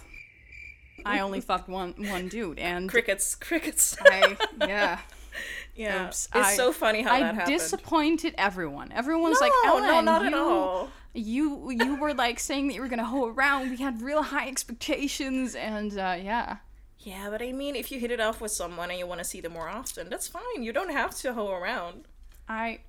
[1.06, 2.60] I only fucked one one dude.
[2.60, 3.97] And Crickets, crickets.
[4.06, 4.99] I, yeah.
[5.75, 6.08] yeah.
[6.08, 6.25] Oops.
[6.34, 7.58] It's I- so funny how I that happened.
[7.58, 8.91] disappointed everyone.
[8.91, 10.89] Everyone's like, No, Ellen, no, not you, at all.
[11.13, 13.69] You you were like saying that you were gonna hoe around.
[13.69, 16.58] We had real high expectations, and uh, yeah,
[16.99, 19.23] Yeah, but I mean, if you hit it off with someone and you want to
[19.25, 20.63] see them more often, that's fine.
[20.63, 22.06] You don't have to hoe around.
[22.49, 22.79] I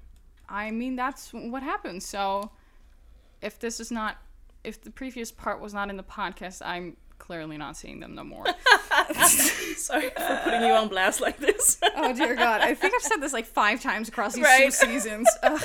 [0.48, 2.06] I mean that's what happens.
[2.06, 2.50] So
[3.42, 4.16] if this is not
[4.62, 8.24] if the previous part was not in the podcast, I'm clearly not seeing them no
[8.24, 8.44] more.
[9.76, 11.78] Sorry for putting you on blast like this.
[11.96, 15.28] oh dear God, I think I've said this like five times across these two seasons.
[15.42, 15.62] Ugh.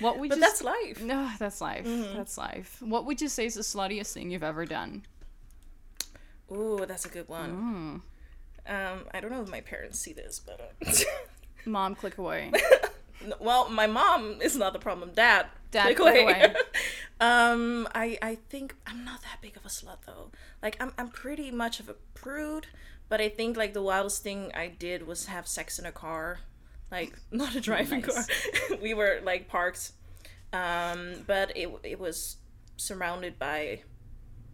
[0.00, 0.40] What would but you?
[0.40, 1.02] that's life.
[1.02, 1.84] No, that's life.
[1.84, 2.78] That's life.
[2.80, 5.02] What would you say is the sluttiest thing you've ever done?
[6.50, 8.02] Ooh, that's a good one.
[8.66, 8.72] Mm.
[8.72, 10.90] Um, I don't know if my parents see this, but uh,
[11.66, 12.50] Mom, click away.
[13.38, 15.10] Well, my mom is not the problem.
[15.14, 16.22] Dad, Dad, click away.
[16.22, 16.54] away.
[17.20, 20.30] um, I I think I'm not that big of a slut though.
[20.62, 22.66] Like I'm I'm pretty much of a prude,
[23.08, 26.40] but I think like the wildest thing I did was have sex in a car,
[26.90, 28.26] like not a driving Nice.
[28.68, 28.76] car.
[28.82, 29.92] we were like parked,
[30.52, 32.36] um, but it it was
[32.76, 33.82] surrounded by.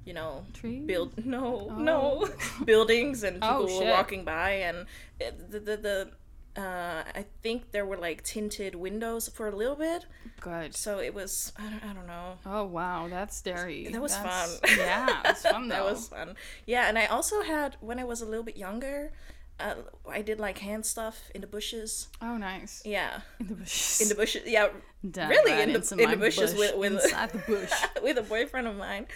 [0.04, 0.86] You know, Trees?
[0.86, 2.28] build no no
[2.64, 4.86] buildings and people Oh, were walking by and
[5.18, 6.10] it, the the, the
[6.56, 10.06] uh, I think there were like tinted windows for a little bit,
[10.40, 10.74] Good.
[10.74, 12.38] so it was I don't, I don't know.
[12.46, 13.88] Oh wow, that's scary.
[13.88, 14.70] That was That's- fun.
[14.78, 15.74] Yeah, it was fun though.
[15.84, 16.36] That was fun.
[16.66, 19.12] Yeah, and I also had when I was a little bit younger,
[19.60, 19.74] uh,
[20.08, 22.08] I did like hand stuff in the bushes.
[22.22, 22.82] Oh nice.
[22.84, 24.00] Yeah, In the bushes.
[24.00, 24.42] in the bushes.
[24.46, 24.68] Yeah,
[25.02, 27.72] really in the in the bushes bush, with with inside the bush.
[28.02, 29.06] with a boyfriend of mine.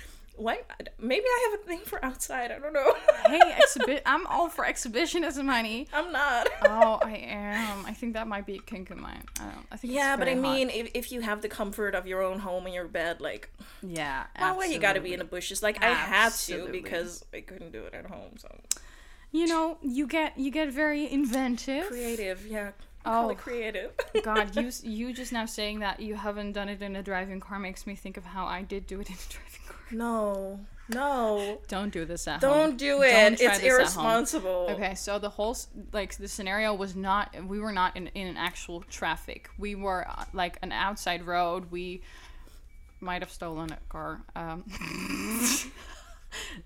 [0.40, 0.60] Why?
[0.98, 2.50] Maybe I have a thing for outside.
[2.50, 2.94] I don't know.
[3.26, 4.02] hey, exhibit.
[4.06, 5.86] I'm all for exhibitionism, honey.
[5.92, 6.48] I'm not.
[6.64, 7.84] Oh, I am.
[7.84, 9.22] I think that might be a kink of mine.
[9.38, 9.66] I don't.
[9.70, 9.92] I think.
[9.92, 10.40] Yeah, but I hot.
[10.40, 13.50] mean, if, if you have the comfort of your own home and your bed, like,
[13.82, 14.24] yeah.
[14.38, 15.62] why why you gotta be in the bushes?
[15.62, 18.32] Like, I had to because I couldn't do it at home.
[18.38, 18.48] So
[19.32, 21.86] You know, you get you get very inventive.
[21.88, 22.70] creative, yeah.
[23.04, 23.34] Oh.
[23.36, 23.92] creative.
[24.22, 27.58] God, you you just now saying that you haven't done it in a driving car
[27.58, 29.76] makes me think of how I did do it in a driving car.
[29.90, 32.50] no, no, Don't do this at home.
[32.50, 33.10] don't do Don't it.
[33.10, 33.70] try it's this at home.
[33.70, 34.66] irresponsible.
[34.70, 35.56] Okay, so the whole
[35.92, 39.48] like the scenario was not we were not in in an actual traffic.
[39.56, 41.70] We were uh, like an outside road.
[41.70, 42.02] We
[43.00, 44.20] might have stolen a car.
[44.36, 44.64] Um,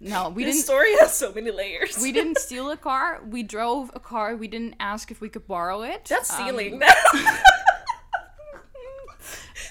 [0.01, 0.65] no, we This didn't.
[0.67, 1.99] story has so many layers.
[2.01, 3.23] We didn't steal a car.
[3.29, 4.37] We drove a car.
[4.37, 6.05] We didn't ask if we could borrow it.
[6.07, 6.83] That's Um, stealing.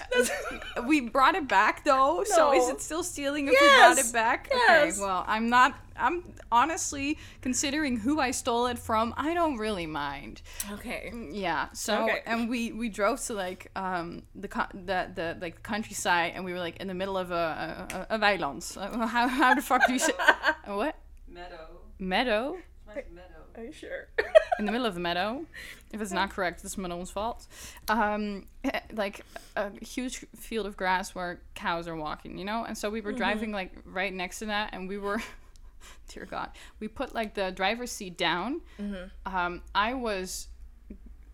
[0.86, 2.24] we brought it back though.
[2.26, 4.48] So is it still stealing if we brought it back?
[4.52, 4.94] yes.
[4.96, 5.00] Okay.
[5.04, 5.78] Well, I'm not.
[5.96, 9.14] I'm honestly considering who I stole it from.
[9.16, 10.42] I don't really mind.
[10.72, 11.12] okay.
[11.30, 11.68] Yeah.
[11.72, 12.20] So Okay.
[12.26, 16.58] and we we drove to like um the the the like countryside and we were
[16.58, 18.76] like in the middle of a a, a weiland.
[18.76, 20.12] Uh, How how the fuck do you say
[20.66, 20.96] what
[21.28, 21.68] Meadow.
[21.98, 22.56] meadow?
[22.86, 23.33] Meadow.
[23.56, 24.08] Are you sure?
[24.58, 25.44] in the middle of the meadow.
[25.92, 27.46] If it's not correct, it's Manone's fault.
[27.88, 29.24] Um, eh, like
[29.56, 32.64] a huge field of grass where cows are walking, you know.
[32.64, 35.22] And so we were driving like right next to that, and we were,
[36.08, 38.60] dear God, we put like the driver's seat down.
[38.80, 39.36] Mm-hmm.
[39.36, 40.48] Um, I was,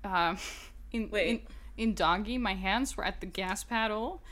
[0.04, 0.36] um,
[0.92, 1.40] in in
[1.76, 2.36] in doggy.
[2.36, 4.22] My hands were at the gas pedal.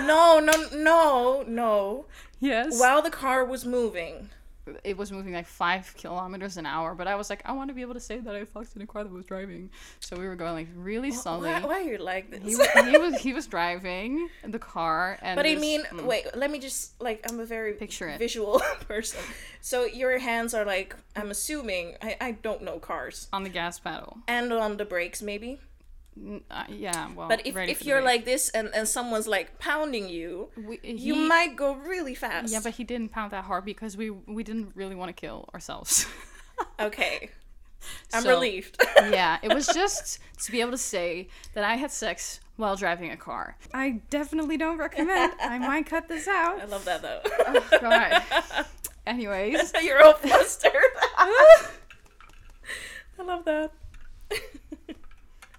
[0.00, 2.04] no, no, no, no.
[2.40, 2.78] Yes.
[2.78, 4.28] While the car was moving.
[4.84, 6.94] It was moving like five kilometers an hour.
[6.94, 8.82] But I was like, I want to be able to say that I fucked in
[8.82, 9.70] a car that was driving.
[10.00, 11.50] So we were going like really slowly.
[11.50, 12.42] Why, why are you like this?
[12.42, 16.04] He, wa- he was he was driving the car, and But I mean, mm.
[16.04, 18.18] wait, let me just like I'm a very Picture it.
[18.18, 19.20] visual person.
[19.60, 23.28] So your hands are like I'm assuming I, I don't know cars.
[23.32, 24.18] on the gas pedal.
[24.28, 25.58] And on the brakes maybe.
[26.20, 30.08] N- Uh, yeah, well, But if, if you're like this and, and someone's like pounding
[30.08, 32.52] you, We- you might go really fast.
[32.52, 35.48] yeah, but he didn't pound that hard because we we didn't really want to kill
[35.54, 36.06] ourselves.
[36.80, 37.30] Okay.
[38.12, 38.82] I'm So- relieved.
[38.96, 43.12] yeah, it was just to be able to say that I had sex while driving
[43.12, 43.56] a car.
[43.72, 45.34] I definitely don't recommend.
[45.40, 46.60] I might cut this out.
[46.60, 47.22] I love that though.
[47.78, 48.22] God.
[49.06, 50.72] Anyways, You're all flustered.
[51.16, 51.68] I
[53.22, 53.70] love that.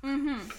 [0.03, 0.49] Mm-hmm.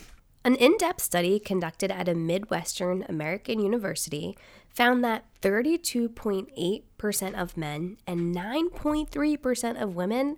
[0.42, 4.38] An in depth study conducted at a Midwestern American university
[4.70, 10.36] found that 32.8% of men and 9.3% of women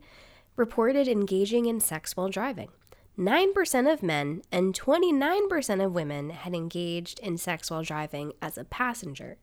[0.57, 2.71] reported engaging in sex while driving.
[3.19, 8.65] 9% of men and 29% of women had engaged in sex while driving as a
[8.65, 9.37] passenger.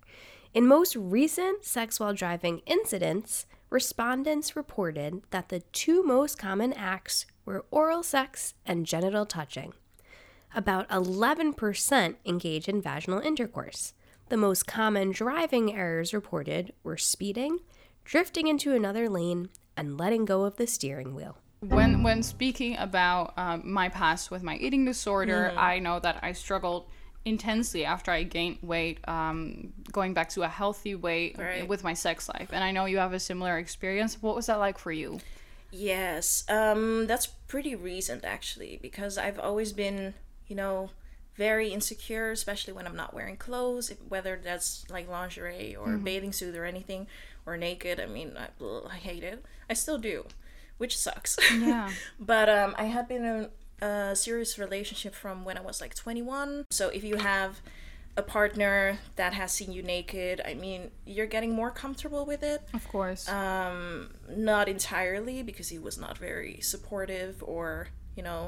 [0.53, 7.27] In most recent sex while driving incidents, respondents reported that the two most common acts
[7.49, 9.73] were oral sex and genital touching.
[10.53, 13.93] About 11% engage in vaginal intercourse.
[14.29, 17.57] The most common driving errors reported were speeding,
[18.05, 21.37] drifting into another lane, and letting go of the steering wheel.
[21.61, 26.33] when when speaking about um, my past with my eating disorder, I know that I
[26.33, 26.85] struggled
[27.25, 31.67] intensely after I gained weight, um, going back to a healthy weight Right.
[31.67, 32.49] with my sex life.
[32.53, 34.21] And I know you have a similar experience.
[34.21, 35.19] What was that like for you?
[35.71, 40.13] Yes, um, that's pretty recent actually, because I've always been,
[40.47, 40.89] you know,
[41.35, 46.55] very insecure, especially when I'm not wearing clothes, whether that's like lingerie or bathing suit
[46.55, 47.07] or anything,
[47.45, 47.99] or naked.
[47.99, 48.49] I mean, I,
[48.89, 49.45] I hate it.
[49.69, 50.25] I still do,
[50.77, 51.37] which sucks.
[51.57, 51.89] Yeah.
[52.19, 53.49] but um, I had been in
[53.81, 56.65] a serious relationship from when I was like 21.
[56.71, 57.61] So if you have
[58.19, 60.81] a partner that has seen you naked, I mean,
[61.13, 62.61] you're getting more comfortable with it.
[62.79, 63.23] Of course.
[63.29, 63.79] um
[64.51, 67.67] not entirely because he was not very supportive or
[68.17, 68.41] you know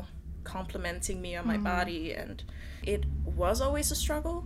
[0.54, 2.38] complimenting me on my body and
[2.94, 3.02] it
[3.42, 4.38] was always a struggle.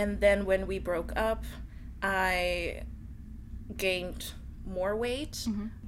[0.00, 1.42] And then when we broke up
[2.02, 2.82] i
[3.76, 4.32] gained
[4.66, 5.36] more weight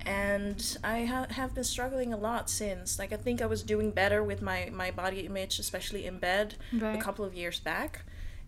[0.06, 2.98] and i ha- have been struggling a lot since.
[3.00, 6.46] Like i think i was doing better with my my body image especially in bed
[6.72, 6.98] Right.
[6.98, 7.92] a couple of years back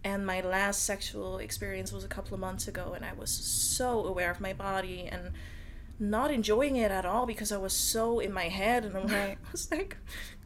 [0.04, 4.04] and my last sexual experience was a couple of months ago and i was so
[4.04, 5.32] aware of my body and
[5.98, 9.38] not enjoying it at all because i was so in my head and i'm like,
[9.48, 9.96] I was like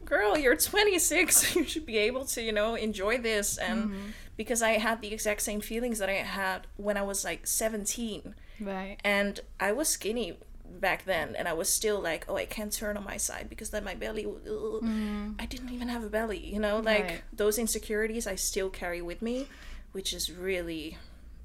[0.05, 3.57] girl you're 26 you should be able to you know enjoy this.
[3.57, 4.07] And mm-hmm.
[4.37, 8.33] because i had the exact same feelings that i had when i was like 17
[8.61, 8.97] right.
[9.03, 10.37] and I was skinny
[10.79, 13.69] back then, and I was still like, oh, I can't turn on my side because
[13.69, 14.25] then my belly.
[14.25, 14.83] ugh.
[14.83, 15.35] Mm.
[15.39, 16.79] I didn't even have a belly, you know.
[16.79, 17.21] Like Right.
[17.33, 19.47] those insecurities, I still carry with me,
[19.91, 20.97] which is really,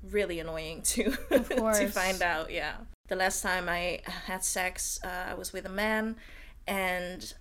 [0.08, 2.50] really annoying to to find out.
[2.50, 2.74] Yeah,
[3.08, 6.16] the last time I had sex, uh, I was with a man,
[6.66, 7.34] and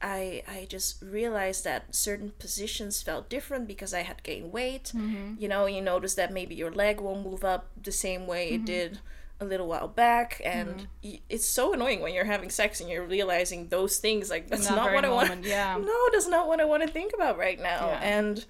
[0.00, 4.92] I I just realized that certain positions felt different because I had gained weight.
[4.94, 5.34] Mm-hmm.
[5.38, 8.56] You know, you notice that maybe your leg won't move up the same way it
[8.56, 8.64] mm-hmm.
[8.64, 8.98] did
[9.40, 13.04] a little while back, and y- it's so annoying when you're having sex and you're
[13.06, 14.30] realizing those things.
[14.30, 15.44] Like that's that not very what I want.
[15.44, 15.76] yeah.
[15.80, 17.86] No, that's not what I want to think about right now.
[17.88, 18.00] Yeah.
[18.02, 18.44] And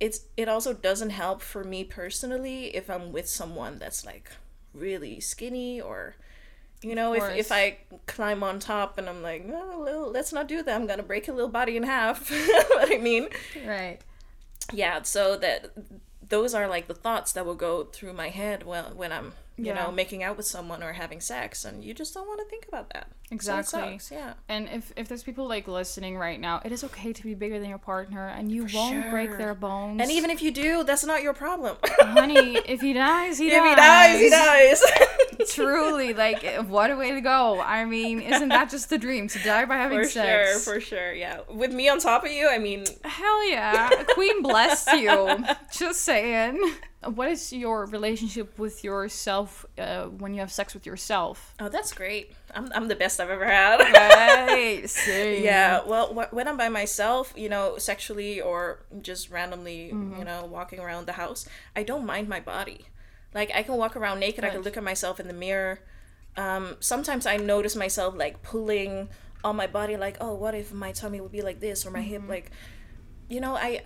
[0.00, 4.30] it's it also doesn't help for me personally if I'm with someone that's like
[4.72, 6.16] really skinny or
[6.82, 10.48] you know if, if i climb on top and i'm like no well, let's not
[10.48, 12.28] do that i'm gonna break a little body in half
[12.70, 13.28] what i mean
[13.64, 14.00] Right.
[14.72, 15.72] yeah so that
[16.28, 19.66] those are like the thoughts that will go through my head when, when i'm you
[19.66, 19.74] Yeah.
[19.74, 22.66] know making out with someone or having sex and you just don't want to think
[22.68, 23.80] about that So Exactly.
[23.98, 27.22] sucks, yeah And if, if there's people like listening right now, it is okay to
[27.22, 30.00] be bigger than your partner and you won't break their bones.
[30.02, 33.62] and even if you do that's not your problem honey, if he dies, he if
[33.64, 33.76] he dies.
[33.76, 34.82] dies he dies
[35.54, 37.60] Truly, like what a way to go.
[37.60, 40.62] I mean, isn't that just the dream to die by having for sex?
[40.64, 43.90] For sure for sure yeah with me on top of you i mean Hell yeah.
[44.14, 45.44] Queen bless you.
[45.72, 46.58] Just saying.
[47.08, 51.54] What is your relationship with yourself uh, when you have sex with yourself?
[51.60, 54.88] oh that's great i'm, I'm the best i've ever had Right.
[55.06, 55.42] Same.
[55.44, 60.18] Yeah, well, wh- when I'm by myself, you know, sexually or just randomly, Mm-hmm.
[60.18, 61.46] you know, walking around the house,
[61.76, 62.86] I don't mind my body.
[63.34, 65.80] Like, I can walk around naked, I can look at myself in the mirror.
[66.36, 69.08] Um, sometimes I notice myself, like, pulling
[69.42, 72.02] on my body, like, oh, what if my tummy would be like this or my
[72.02, 72.30] hip, Mm-hmm.
[72.30, 72.50] like,
[73.28, 73.80] you know, I,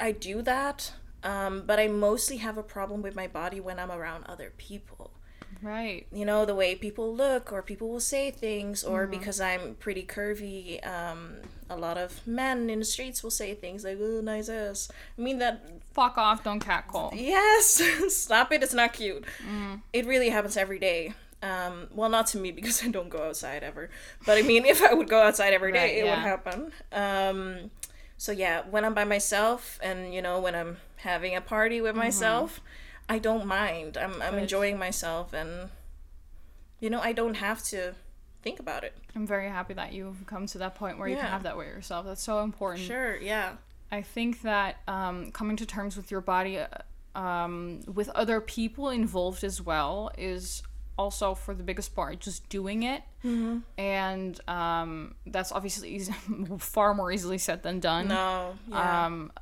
[0.00, 0.92] I do that,
[1.30, 5.10] um, but I mostly have a problem with my body when I'm around other people.
[5.62, 6.06] Right.
[6.12, 10.02] you know the way people look or people will say things or because i'm pretty
[10.04, 11.36] curvy um
[11.70, 15.22] a lot of men in the streets will say things like oh nice ass i
[15.26, 15.54] mean that
[15.94, 17.10] Fuck off, don't catcall.
[17.14, 17.80] yes
[18.14, 19.24] stop it it's not cute
[19.94, 23.62] it really happens every day um well not to me because i don't go outside
[23.62, 23.88] ever
[24.26, 26.10] but i mean if i would go outside every day Right, it yeah.
[26.10, 27.70] would happen um
[28.18, 31.94] so yeah when i'm by myself and you know when i'm having a party with
[31.96, 32.60] myself
[33.08, 34.42] i don't mind i'm, I'm Good.
[34.42, 35.70] enjoying myself and
[36.80, 37.94] you know i don't have to
[38.42, 41.24] think about it I'm very happy that you've come to that point where you can
[41.24, 42.04] have that with yourself.
[42.04, 42.86] That's so important.
[42.86, 43.52] sure yeah
[43.90, 48.88] I think that um, coming to terms with your body, uh, um, with other people
[48.90, 50.62] involved as well, is
[50.98, 53.02] also for the biggest part just doing it.
[53.24, 53.58] Mm-hmm.
[53.78, 56.12] And um, that's obviously easy,
[56.58, 58.08] far more easily said than done.
[58.08, 59.06] no yeah.
[59.06, 59.32] Um,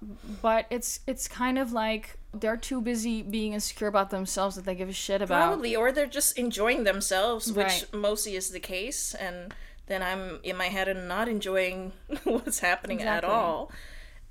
[0.43, 4.75] but it's it's kind of like they're too busy being insecure about themselves that they
[4.75, 5.47] give a shit about.
[5.49, 7.87] Probably, or they're just enjoying themselves, which Right.
[7.93, 9.55] mostly is the case, and
[9.87, 11.93] then I'm in my head and not enjoying
[12.25, 13.71] what's happening at all,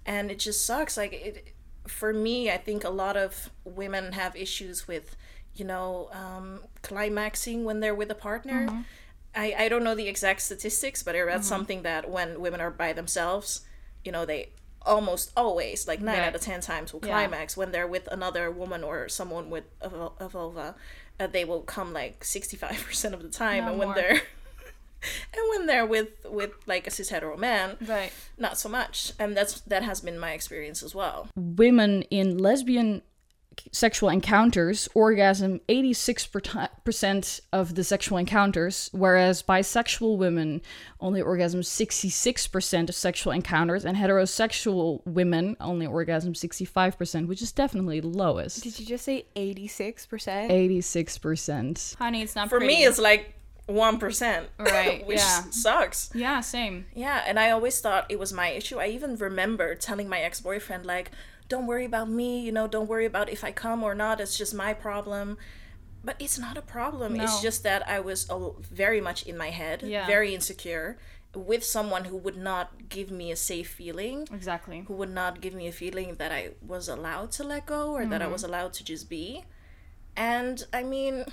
[0.06, 0.98] and it just sucks.
[0.98, 1.54] Like it,
[1.88, 5.16] for me, I think a lot of women have issues with,
[5.56, 8.68] you know, um, climaxing when they're with a partner.
[8.68, 8.82] Mm-hmm.
[9.36, 12.72] I I don't know the exact statistics, but I read something that when women are
[12.72, 13.62] by themselves,
[14.04, 14.50] you know, they
[14.86, 16.28] almost always like nine Right.
[16.28, 17.14] out of ten times will Yeah.
[17.14, 20.76] climax when they're with another woman or someone with a, vul- a vulva
[21.22, 23.96] uh, they will come like 65% of the time No and when more.
[23.96, 24.22] they're
[25.34, 28.12] and when they're with with like a cis hetero man Right.
[28.38, 33.04] not so much and that's that has been my experience as well women in lesbian
[33.72, 40.62] sexual encounters orgasm 86% of the sexual encounters, whereas bisexual women
[41.00, 48.00] only orgasm 66% of sexual encounters, and heterosexual women only orgasm 65%, which is definitely
[48.00, 48.64] the lowest.
[48.64, 49.98] Did you just say 86%?
[50.50, 51.96] 86%.
[51.96, 52.76] Honey, it's not for pretty.
[52.76, 53.36] me it's like
[53.68, 55.44] 1% Right, which yeah.
[55.50, 56.86] sucks yeah, same.
[56.94, 58.80] Yeah, and I always thought it was my issue.
[58.80, 61.12] I even remember telling my ex boyfriend, like,
[61.50, 64.38] don't worry about me, you know, don't worry about if I come or not, it's
[64.38, 65.38] just my problem.
[66.06, 67.16] But it's not a problem.
[67.20, 68.30] It's just that I was
[68.60, 70.06] very much in my head, Yeah.
[70.06, 70.98] very insecure,
[71.34, 74.84] with someone who would not give me a safe feeling, Exactly.
[74.88, 78.06] who would not give me a feeling that I was allowed to let go or
[78.06, 78.34] that I Mm-hmm.
[78.34, 79.46] was allowed to just be.
[80.18, 81.24] And I mean,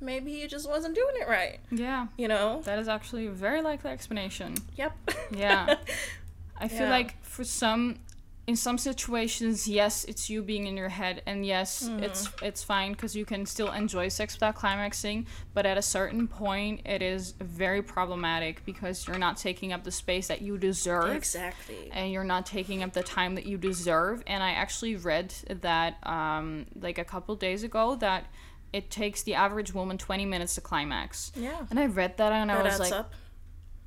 [0.00, 2.08] maybe he just wasn't doing it right, Yeah.
[2.18, 2.60] you know?
[2.64, 4.54] That is actually a very likely explanation.
[4.76, 4.92] Yep.
[5.34, 5.76] Yeah.
[6.58, 6.90] I feel Yeah.
[6.90, 7.98] like for some
[8.46, 12.04] in some situations, yes, it's you being in your head and yes, Mm-hmm.
[12.04, 16.28] it's it's fine cuz you can still enjoy sex without climaxing, but at a certain
[16.28, 21.10] point it is very problematic because you're not taking up the space that you deserve.
[21.16, 21.90] exactly.
[21.92, 24.22] and you're not taking up the time that you deserve.
[24.26, 28.26] And I actually read that um, like a couple days ago that
[28.72, 31.32] it takes the average woman 20 minutes to climax.
[31.34, 31.66] Yeah.
[31.70, 33.12] And I read that and I That was adds like, up.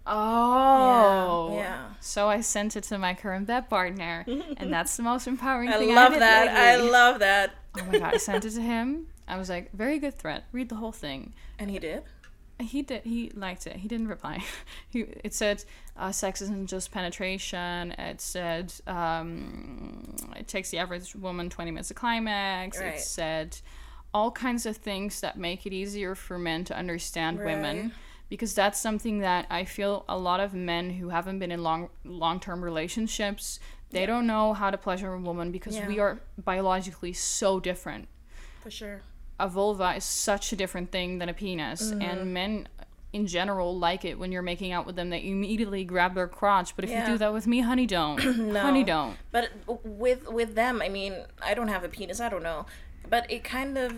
[0.10, 1.90] Oh, yeah.
[2.00, 4.26] So I sent it to my current bed partner,
[4.58, 5.96] and that's the most empowering I thing.
[5.96, 6.50] love did that.
[6.50, 7.54] I love that.
[7.78, 8.14] oh my god!
[8.14, 9.08] I sent it to him.
[9.28, 10.46] I was like, very good threat.
[10.52, 11.34] Read the whole thing.
[11.60, 12.04] And he did.
[12.60, 13.04] He did.
[13.04, 13.78] He liked it.
[13.78, 14.44] He didn't reply.
[14.90, 15.64] he it said
[15.96, 17.92] uh, sex isn't just penetration.
[17.94, 22.80] It said um, it takes the average woman twenty minutes to climax.
[22.80, 22.96] Right.
[22.96, 23.58] It said
[24.14, 27.94] all kinds of things that make it easier for men to understand women.
[28.30, 31.90] Because that's something that I feel a lot of men who haven't been in long
[32.06, 33.60] long term relationships,
[33.90, 35.88] they don't know how to pleasure a woman because Yeah.
[35.88, 38.08] we are biologically so different
[38.62, 39.02] For sure.
[39.40, 42.02] a vulva is such a different thing than a penis Mm-hmm.
[42.04, 42.68] and men
[43.12, 46.76] in general like it when you're making out with them they immediately grab their crotch
[46.76, 47.08] but if Yeah.
[47.08, 48.24] you do that with me honey don't
[48.54, 48.60] no.
[48.62, 49.50] honey don't But
[49.84, 52.20] with with them, I mean, I don't have a penis.
[52.22, 52.68] I don't know,
[53.10, 53.94] but it kind of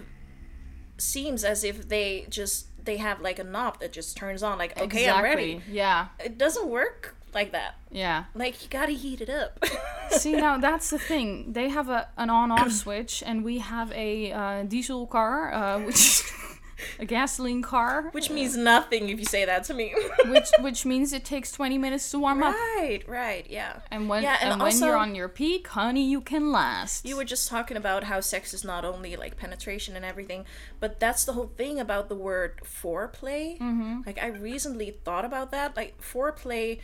[0.98, 4.58] seems as if they just they have like a knob that just turns on.
[4.58, 5.62] Like, okay, I'm ready.
[5.70, 7.76] yeah It doesn't work like that.
[7.92, 9.64] yeah Like you gotta heat it up.
[10.12, 14.32] see now that's the thing they have a an on-off switch and we have a
[14.34, 16.32] uh, diesel car uh, which is
[17.00, 19.94] a gasoline car Which means nothing if you say that to me.
[20.28, 23.80] which which means it takes 20 minutes to warm up right, right, yeah.
[23.92, 27.06] and when Yeah, and and, when you're also- on your peak honey you can last
[27.06, 30.46] You were just talking about how sex is not only like penetration and everything,
[30.80, 33.58] but that's the whole thing about the word foreplay.
[33.60, 34.02] Mm-hmm.
[34.06, 35.76] Like I recently thought about that.
[35.76, 36.80] Like foreplay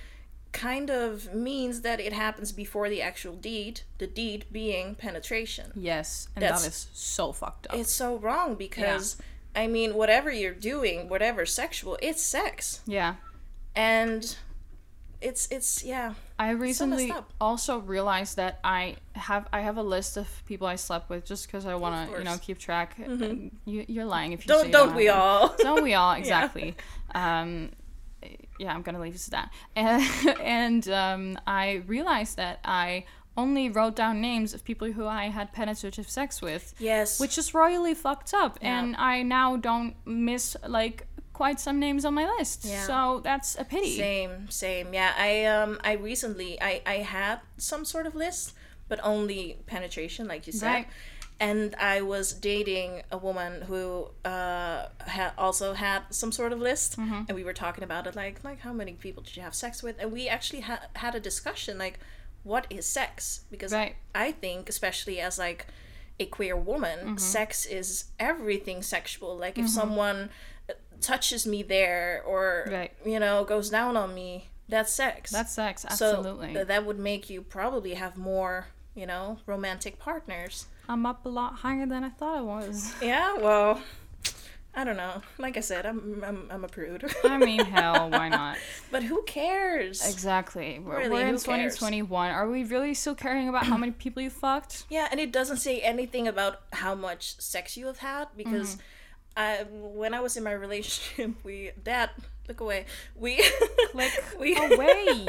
[0.54, 5.72] kind of means that it happens before the actual deed, the deed being penetration.
[5.76, 9.18] yes and That's- that is so fucked up It's so wrong because
[9.58, 12.82] I mean whatever you're doing, whatever sexual, it's sex.
[12.86, 13.16] yeah
[13.76, 14.24] And
[15.20, 16.14] it's it's yeah.
[16.38, 17.34] I recently up.
[17.42, 21.48] also realized that I have I have a list of people I slept with just
[21.48, 22.96] because I want to you know keep track.
[23.04, 25.18] And You, you're lying if you Don't you don't we them.
[25.20, 25.56] all?
[25.68, 26.76] Don't we all exactly?
[27.16, 27.72] Um,
[28.60, 29.50] yeah, I'm gonna leave this at that.
[29.76, 33.06] And, and um, I realized that I
[33.38, 36.74] only wrote down names of people who I had penetrative sex with.
[36.80, 37.20] Yes.
[37.20, 42.14] which is royally fucked up and i now don't miss like quite some names on
[42.16, 42.84] my list Yeah.
[42.92, 44.88] so that's a pity Same, same.
[45.00, 48.54] Yeah, I um I recently I I had some sort of list,
[48.90, 50.68] but only penetration, like you said.
[50.74, 50.88] Right.
[51.40, 56.98] And I was dating a woman who uh ha- also had some sort of list,
[56.98, 57.22] Mm-hmm.
[57.28, 59.84] and we were talking about it, like like how many people did you have sex
[59.86, 59.96] with?
[60.02, 62.00] And we actually ha- had a discussion, like
[62.44, 63.42] what is sex?
[63.52, 63.96] Because Right.
[64.16, 65.68] I think, especially as like
[66.20, 67.18] a queer woman, Mm-hmm.
[67.18, 69.38] sex is everything sexual.
[69.38, 70.30] Like if someone
[70.70, 72.92] uh, touches me there or Right.
[73.06, 75.32] you know goes down on me, that's sex.
[75.32, 80.00] that's sex so absolutely th- that would make you probably have more, you know, romantic
[80.00, 80.66] partners.
[80.90, 83.82] i'm up a lot higher than i thought i was Yeah, well,
[84.78, 85.24] I don't know.
[85.40, 87.04] Like I said, I'm I'm, I'm a prude.
[87.24, 88.58] i mean hell why not
[88.92, 90.08] but who cares?
[90.08, 91.74] exactly we're, Really, we're in who cares?
[91.74, 95.32] 2021 are we really still caring about how many people you fucked Yeah, and it
[95.32, 98.78] doesn't say anything about how much sex you have had because
[99.36, 102.12] I, when I was in my relationship, we dad
[102.48, 102.86] look away.
[103.16, 103.44] We
[103.92, 105.28] Click we away.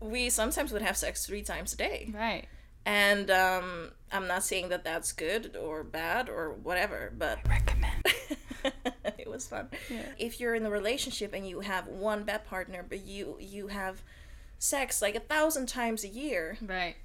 [0.00, 2.46] we sometimes would have sex three times a day, right
[2.86, 7.87] and um, I'm not saying that that's good or bad or whatever, but recommend it
[9.38, 9.68] was fun.
[10.18, 14.02] If you're in a relationship and you have one bed partner, but you you have
[14.58, 16.96] sex like a thousand times a year, right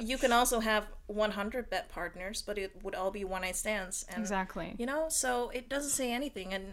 [0.00, 4.04] you can also have 100 bed partners, but it would all be one night stands.
[4.08, 6.64] And, exactly You know, so it doesn't say anything, and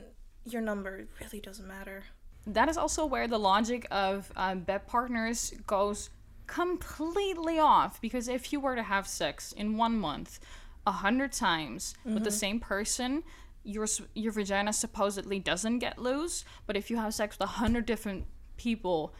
[0.45, 2.03] your number really doesn't matter.
[2.47, 6.09] that is also where the logic of um, bed partners goes
[6.47, 10.39] completely off because if you were to have sex in one month
[10.85, 13.23] a hundred times with the same person
[13.65, 17.85] your your vagina supposedly doesn't get loose but if you have sex with a hundred
[17.85, 18.25] different
[18.57, 19.13] people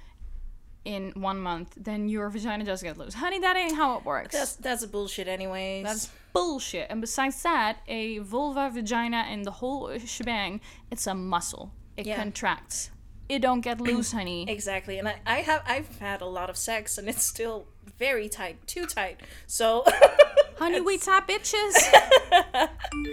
[0.86, 4.34] in one month then your vagina does get loose honey that ain't how it works
[4.36, 5.84] That's that's bullshit, anyways.
[5.84, 6.88] that's bullshit.
[6.90, 10.60] And besides that, a vulva, vagina, and the whole shebang,
[10.92, 11.72] it's a muscle.
[11.96, 12.18] It Yeah.
[12.18, 12.92] contracts.
[13.30, 14.46] It don't get loose, honey.
[14.50, 15.00] exactly.
[15.00, 17.68] And I, I have I've had a lot of sex, and it's still
[17.98, 19.22] very tight, too tight.
[19.48, 19.86] So,
[20.58, 21.74] honey, we top bitches.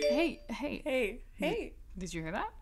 [0.08, 2.52] hey, hey, hey, hey, did you hear that?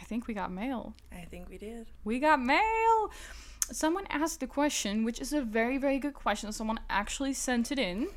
[0.00, 0.94] I think we got mail.
[1.12, 1.86] I think we did.
[2.04, 3.10] We got mail.
[3.70, 6.50] Someone asked the question, which is a very, very good question.
[6.52, 8.08] Someone actually sent it in.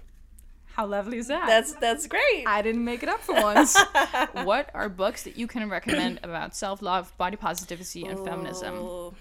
[0.73, 1.47] How lovely is that?
[1.47, 2.45] That's that's great.
[2.45, 3.77] I didn't make it up for once.
[4.43, 8.75] what are books that you can recommend about self love, body positivity, and feminism?
[8.75, 9.13] Oh.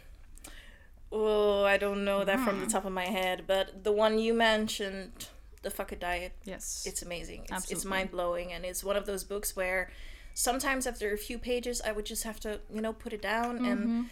[1.12, 2.70] Oh, I don't know that from the Hmm.
[2.70, 5.28] top of my head, but the one you mentioned,
[5.62, 6.84] the Fuck It Diet, Yes.
[6.86, 7.46] it's amazing.
[7.50, 9.90] It's, it's mind blowing, and it's one of those books where
[10.34, 13.64] sometimes after a few pages, I would just have to, you know, put it down
[13.66, 14.08] and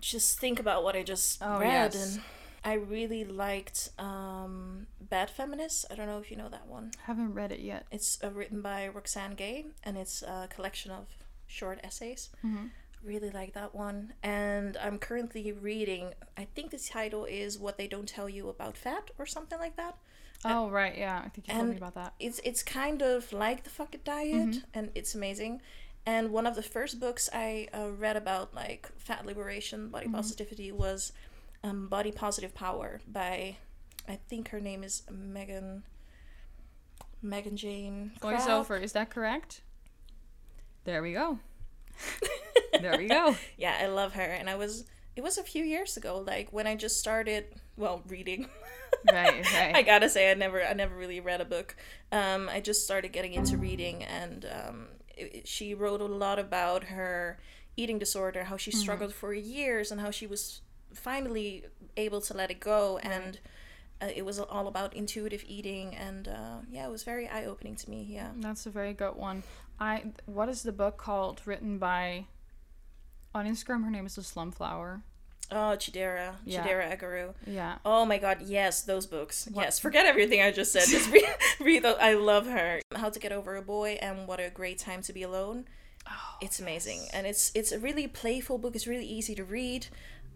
[0.00, 1.52] just think about what I just Mm-hmm.
[1.54, 1.94] Oh, read.
[1.94, 2.14] yes.
[2.16, 2.22] And
[2.64, 5.86] I really liked um, Bad Feminist.
[5.90, 6.92] I don't know if you know that one.
[7.04, 7.86] haven't read it yet.
[7.90, 11.06] It's uh, written by Roxane Gay, and it's a collection of
[11.46, 12.28] short essays.
[13.04, 14.14] Really like that one.
[14.22, 18.76] And I'm currently reading, I think the title is What They Don't Tell You About
[18.76, 19.96] Fat or something like that.
[20.44, 21.22] Oh right, yeah.
[21.24, 22.12] I think you told me about that.
[22.20, 25.62] It's it's kind of like the Fuck It Diet, and it's amazing.
[26.04, 30.70] And one of the first books I uh, read about like fat liberation, body positivity
[30.70, 31.12] was
[31.62, 33.56] um, Body Positive Power by,
[34.06, 35.84] I think her name is Megan.
[37.22, 38.12] Megan Jayne.
[38.20, 38.38] Crabbe.
[38.38, 39.62] Voiceover, is that correct?
[40.84, 41.38] There we go.
[42.84, 43.36] there we go.
[43.56, 44.84] Yeah, I love her, and I was.
[45.16, 47.46] It was a few years ago, like when I just started.
[47.76, 48.48] Well, reading.
[49.12, 49.74] Right, right.
[49.76, 51.76] I gotta say, I never, I never really read a book.
[52.10, 56.84] Um, I just started getting into reading, and um, it, she wrote a lot about
[56.84, 57.38] her
[57.76, 60.62] eating disorder, how she struggled for years, and how she was
[60.94, 61.64] finally
[61.98, 62.98] able to let it go.
[63.02, 63.40] And
[64.00, 67.76] uh, it was all about intuitive eating, and uh, yeah, it was very eye opening
[67.76, 68.06] to me.
[68.08, 69.42] Yeah, That's a very good one.
[69.78, 71.42] I what is the book called?
[71.44, 72.26] Written by
[73.34, 75.02] on Instagram her name is the Slumflower.
[75.50, 76.66] oh, Chidera, Yeah.
[76.66, 77.34] Chidera Eggerue.
[77.46, 77.76] Yeah.
[77.84, 79.48] Oh my god, yes, those books.
[79.54, 80.84] Yes, forget everything I just said.
[80.88, 81.24] Just read,
[81.60, 81.96] read those.
[82.00, 82.80] I love her.
[82.94, 85.66] How to Get Over a Boy and What a Great Time to Be Alone.
[86.40, 88.74] it's amazing, and it's it's a really playful book.
[88.76, 89.86] It's really easy to read.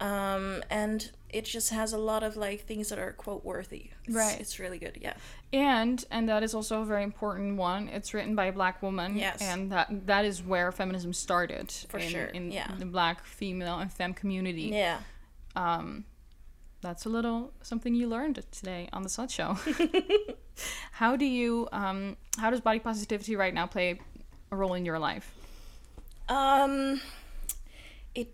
[0.01, 3.91] um, and it just has a lot of like things that are quote worthy.
[4.07, 4.39] Right.
[4.39, 4.97] It's really good.
[5.01, 5.13] Yeah.
[5.51, 7.87] And and that is also a very important one.
[7.89, 9.17] It's written by a black woman.
[9.17, 9.41] Yes.
[9.41, 11.71] And that that is where feminism started.
[11.89, 12.71] For in, sure, In yeah.
[12.77, 14.69] the black female and femme community.
[14.73, 14.99] Yeah.
[15.55, 16.05] Um
[16.81, 19.57] that's a little something you learned today on the Slut Show.
[20.91, 23.99] how do you um how does body positivity right now play
[24.51, 25.33] a role in your life?
[26.29, 27.01] Um,
[28.13, 28.33] it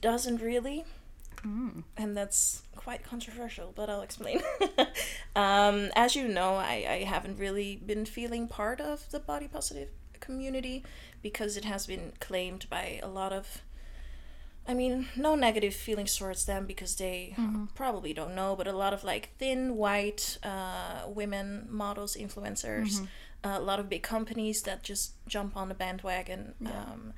[0.00, 0.84] doesn't really,
[1.42, 3.72] and that's quite controversial.
[3.74, 4.40] But I'll explain.
[5.36, 9.90] um, as you know, I I haven't really been feeling part of the body positive
[10.20, 10.84] community
[11.22, 13.62] because it has been claimed by a lot of.
[14.68, 17.34] I mean, no negative feelings towards them because they
[17.74, 23.06] probably don't know, but a lot of like thin white uh, women models, influencers,
[23.42, 26.54] a lot of big companies that just jump on the bandwagon.
[26.66, 27.14] Um,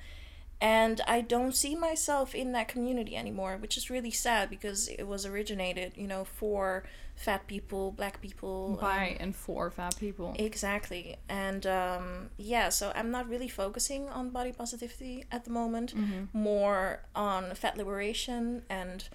[0.63, 5.03] and I don't see myself in that community anymore, which is really sad because it
[5.03, 6.85] was originated, you know, for
[7.17, 10.33] fat people, black people, By and for fat people.
[10.39, 11.17] Exactly.
[11.27, 15.93] And um, yeah, so I'm not really focusing on body positivity at the moment,
[16.31, 19.09] more on fat liberation and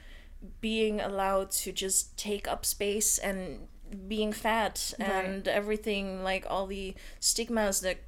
[0.60, 3.68] being allowed to just take up space and
[4.06, 8.00] being fat and everything like all the stigmas that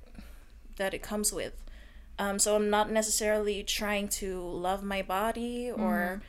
[0.76, 1.54] that it comes with.
[2.20, 6.20] Um, so I'm not necessarily trying to love my body or,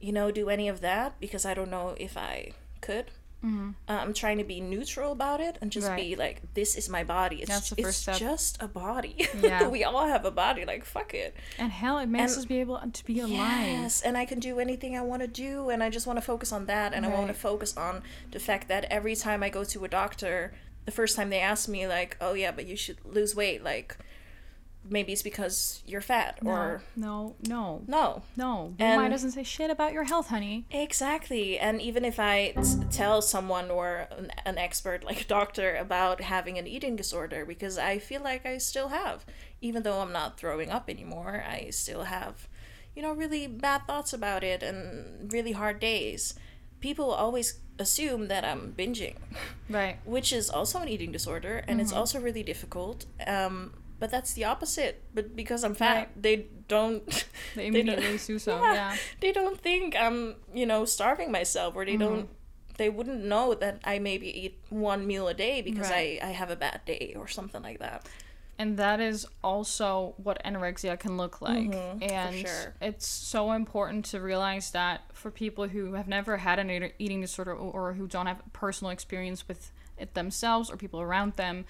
[0.00, 3.06] you know, do any of that because I don't know if I could.
[3.44, 6.02] Uh, I'm trying to be neutral about it and just Right.
[6.02, 7.42] be like, this is my body.
[7.42, 9.28] It's, it's just a body.
[9.40, 9.68] Yeah.
[9.68, 10.64] we all have a body.
[10.64, 11.36] Like, fuck it.
[11.56, 13.68] And hell, it makes And- us be able to be alive.
[13.68, 16.22] Yes, and I can do anything I want to do, and I just want to
[16.32, 19.48] focus on that, and I want to focus on the fact that every time I
[19.48, 20.52] go to a doctor,
[20.84, 23.96] the first time they ask me like, "Oh yeah, but you should lose weight," like
[24.88, 28.74] maybe it's because you're fat, or no, no, no, no.
[28.78, 30.64] BMI And- doesn't say shit about your health, honey.
[30.70, 31.58] Exactly.
[31.58, 36.20] And even if I t- tell someone or an, an expert like a doctor about
[36.20, 39.24] having an eating disorder, because I feel like I still have,
[39.60, 42.48] even though I'm not throwing up anymore, I still have,
[42.94, 46.34] you know, really bad thoughts about it and really hard days.
[46.80, 49.16] People always assume that I'm binging,
[49.68, 49.98] Right.
[50.04, 53.04] which is also an eating disorder and it's also really difficult.
[53.26, 55.02] Um, but that's the opposite.
[55.14, 56.22] But because I'm fat, Right.
[56.22, 57.02] they don't.
[57.54, 58.56] They don't- immediately do so.
[58.60, 58.96] yeah, Yeah.
[59.20, 62.74] they don't think I'm, you know, starving myself, or they don't, mm-hmm.
[62.76, 66.18] they wouldn't know that I maybe eat one meal a day because Right.
[66.22, 68.06] I, I have a bad day or something like that.
[68.58, 71.70] And that is also what anorexia can look like.
[71.72, 72.74] Mm-hmm, and sure.
[72.80, 77.52] it's so important to realize that for people who have never had an eating disorder
[77.54, 81.66] or, or who don't have personal experience with it themselves or people around them,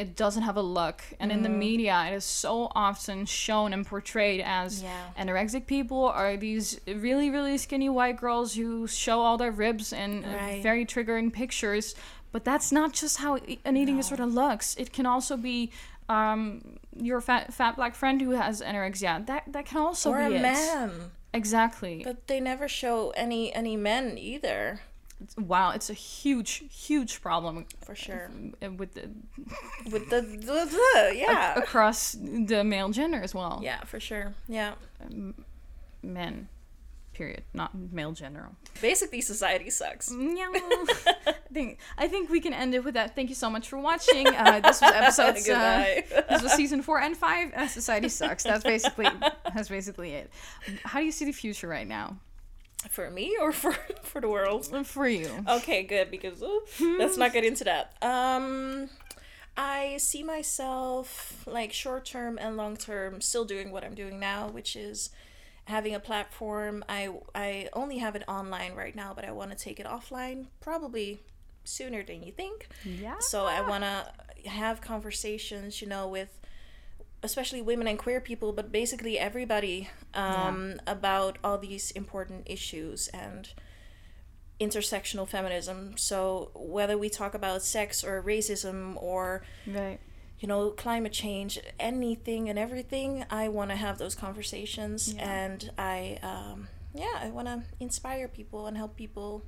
[0.00, 0.98] it doesn't have a look.
[1.20, 4.90] And in the media, it is so often shown and portrayed as Yeah.
[5.22, 10.24] anorexic people are these really, really skinny white girls who show all their ribs in
[10.24, 10.62] uh, Right.
[10.62, 11.94] very triggering pictures.
[12.32, 13.32] But that's not just how
[13.64, 14.66] an eating disorder looks.
[14.76, 15.70] It can also be
[16.08, 19.24] um, your fat, fat black friend who has anorexia.
[19.26, 20.42] That that can also or be a it.
[20.42, 20.90] man.
[21.32, 22.02] Exactly.
[22.04, 24.80] But they never show any any men either,
[25.38, 28.30] wow, it's a huge, huge problem for sure.
[28.76, 29.10] with the,
[29.90, 31.58] With the, the, the yeah.
[31.58, 33.60] across the male gender as well.
[33.62, 34.34] Yeah, for sure.
[34.48, 34.74] Yeah.
[36.02, 36.48] Men,
[37.12, 38.48] period, not male gender.
[38.80, 40.10] Basically, society sucks.
[40.10, 40.46] Yeah.
[41.26, 43.14] I think I think we can end it with that.
[43.14, 44.26] Thank you so much for watching.
[44.28, 45.48] Uh, this was episodes.
[45.48, 47.52] Uh, this was season four and five.
[47.54, 48.44] Uh, Society sucks.
[48.44, 49.08] That's basically
[49.54, 50.30] that's basically it.
[50.84, 52.16] How do you see the future right now
[52.88, 53.72] for me or for
[54.02, 54.86] for the world?
[54.86, 55.44] for you?
[55.48, 56.42] Okay, good because
[56.80, 57.94] let's not get into that.
[58.02, 58.88] Um,
[59.56, 64.48] I see myself like short term and long term still doing what I'm doing now,
[64.48, 65.10] which is
[65.64, 66.84] having a platform.
[66.88, 70.46] I I only have it online right now, but I want to take it offline
[70.60, 71.20] probably
[71.64, 72.68] sooner than you think.
[72.84, 73.16] Yeah.
[73.20, 76.39] So I want to have conversations, you know, with
[77.22, 83.52] especially women and queer people, but basically everybody um, about all these important issues and
[84.60, 85.96] intersectional feminism.
[85.96, 89.98] So whether we talk about sex or racism or Right.
[90.38, 96.18] you know climate change, anything and everything, I want to have those conversations, and I
[96.22, 99.44] um, yeah, I want to inspire people and help people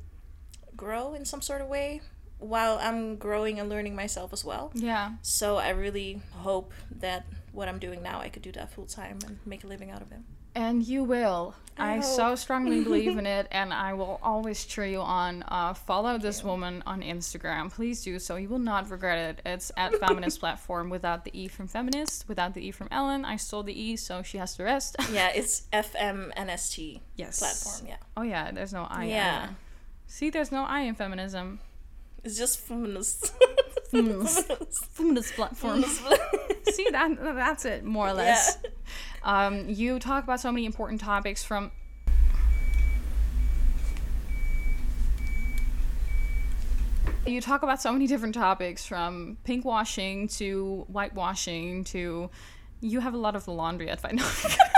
[0.76, 2.00] grow in some sort of way
[2.38, 4.70] while I'm growing and learning myself as well.
[4.74, 5.12] Yeah.
[5.22, 9.18] So I really hope that what I'm doing now, I could do that full time
[9.26, 10.18] and make a living out of it.
[10.54, 11.54] And you will.
[11.78, 15.42] I, so strongly believe in it, and I will always cheer you on.
[15.48, 17.72] Uh, follow this woman on Instagram.
[17.72, 18.36] Please do so.
[18.36, 19.42] You will not regret it.
[19.46, 23.24] It's at Feminist Platform without the E from feminist, without the E from Ellen.
[23.24, 24.96] I stole the E, so she has the rest.
[25.10, 27.38] Yeah, it's FMNST yes.
[27.38, 27.88] platform.
[27.88, 29.06] Yeah, Oh, yeah, there's no I.
[29.06, 29.42] Yeah.
[29.44, 29.56] either.
[30.06, 31.60] See, there's no I in feminism.
[32.24, 33.32] It's just feminist.
[33.90, 34.50] Feminist,
[34.92, 35.82] feminist platform.
[36.72, 38.56] See, that that's it, more or less.
[39.22, 41.70] Um, you talk about so many important topics from
[47.26, 52.28] you talk about so many different topics from pink washing to whitewashing to
[52.80, 54.24] you have a lot of laundry at no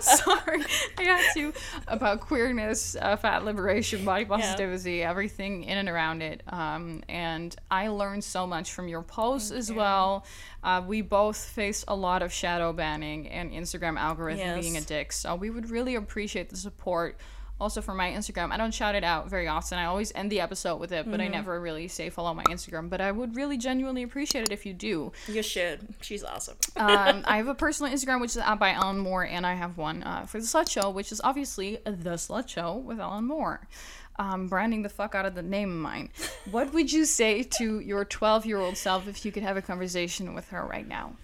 [0.24, 0.64] sorry.
[0.98, 1.52] I had to
[1.86, 6.42] about queerness uh, fat liberation body positivity everything in and around it.
[6.48, 10.24] Um, and i learned so much from your posts as well.
[10.62, 15.12] Uh, we both face a lot of shadow banning and instagram algorithm being a dick.
[15.12, 17.18] So we would really appreciate the support
[17.60, 18.52] also for my Instagram.
[18.52, 19.78] I don't shout it out very often.
[19.78, 22.88] I always end the episode with it, but I never really say follow my Instagram.
[22.88, 25.12] But I would really genuinely appreciate it if you do.
[25.26, 25.94] you should.
[26.00, 26.56] She's awesome.
[26.78, 29.76] Um, I have a personal Instagram which is at by Ellen Moore, and I have
[29.76, 33.66] one uh, for the Slut Show, which is obviously the Slut Show with Ellen Moore.
[34.16, 36.10] Um, branding the fuck out of the name of mine.
[36.50, 39.62] What would you say to your 12 year old self if you could have a
[39.62, 41.14] conversation with her right now?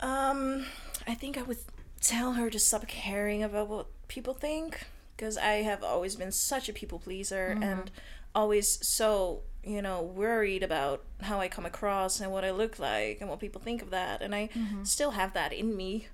[0.00, 0.66] Um,
[1.06, 1.58] I think I would
[2.00, 4.86] tell her to stop caring about what people think
[5.22, 7.62] because I have always been such a people pleaser mm-hmm.
[7.62, 7.90] and
[8.34, 13.20] always so, you know, worried about how I come across and what I look like
[13.20, 14.20] and what people think of that.
[14.20, 14.82] And I mm-hmm.
[14.82, 16.08] still have that in me.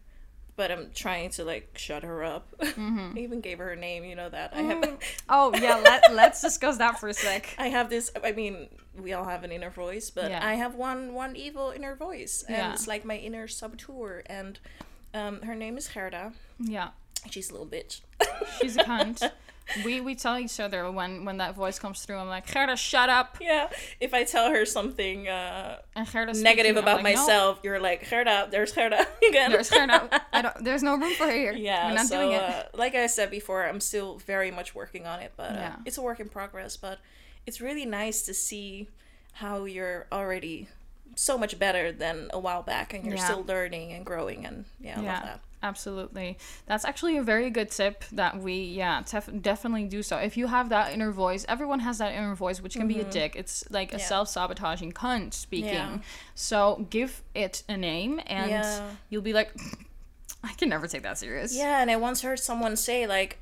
[0.56, 2.48] But I'm trying to like shut her up.
[2.58, 3.12] Mm-hmm.
[3.16, 4.54] I even gave her a name, you know that.
[4.54, 4.98] I have mm.
[5.30, 7.54] Oh, yeah, let, let's discuss that for a sec.
[7.58, 8.10] I have this.
[8.22, 8.68] I mean,
[9.00, 10.46] we all have an inner voice, but Yeah.
[10.46, 12.72] I have one one evil inner voice, and Yeah.
[12.74, 14.22] it's like my inner saboteur.
[14.26, 14.58] And
[15.14, 16.32] um, her name is Gerda.
[16.58, 16.88] Yeah.
[17.30, 18.00] She's a little bitch.
[18.60, 19.30] She's a cunt.
[19.84, 22.16] we we tell each other when when that voice comes through.
[22.16, 23.36] I'm like, Gerda, shut up.
[23.40, 23.68] yeah.
[24.00, 28.48] If I tell her something uh, negative speaking, about like, "No, myself, you're like Gerda.
[28.50, 29.52] There's Gerda again.
[29.52, 30.22] there's Gerda.
[30.32, 30.64] I don't.
[30.64, 31.52] There's no room for her here.
[31.52, 31.88] yeah.
[31.88, 32.42] We're not so, doing it.
[32.42, 35.76] Uh, like I said before, I'm still very much working on it, but uh, Yeah.
[35.84, 36.76] it's a work in progress.
[36.78, 36.98] But
[37.46, 38.88] it's really nice to see
[39.32, 40.68] how you're already
[41.14, 43.24] so much better than a while back, and you're Yeah.
[43.24, 44.46] still learning and growing.
[44.46, 45.40] And yeah, I love that.
[45.62, 46.38] Absolutely.
[46.66, 50.16] That's actually a very good tip that we, yeah, tef- definitely do so.
[50.16, 53.04] If you have that inner voice, everyone has that inner voice, which can be a
[53.04, 53.34] dick.
[53.36, 54.00] It's like a Mm-hmm.
[54.00, 54.06] Yeah.
[54.06, 55.68] self sabotaging cunt speaking.
[55.74, 55.98] Yeah.
[56.34, 58.90] So give it a name, and Yeah.
[59.10, 59.52] you'll be like,
[60.44, 61.54] I can never take that serious.
[61.56, 63.38] Yeah, and I once heard someone say like,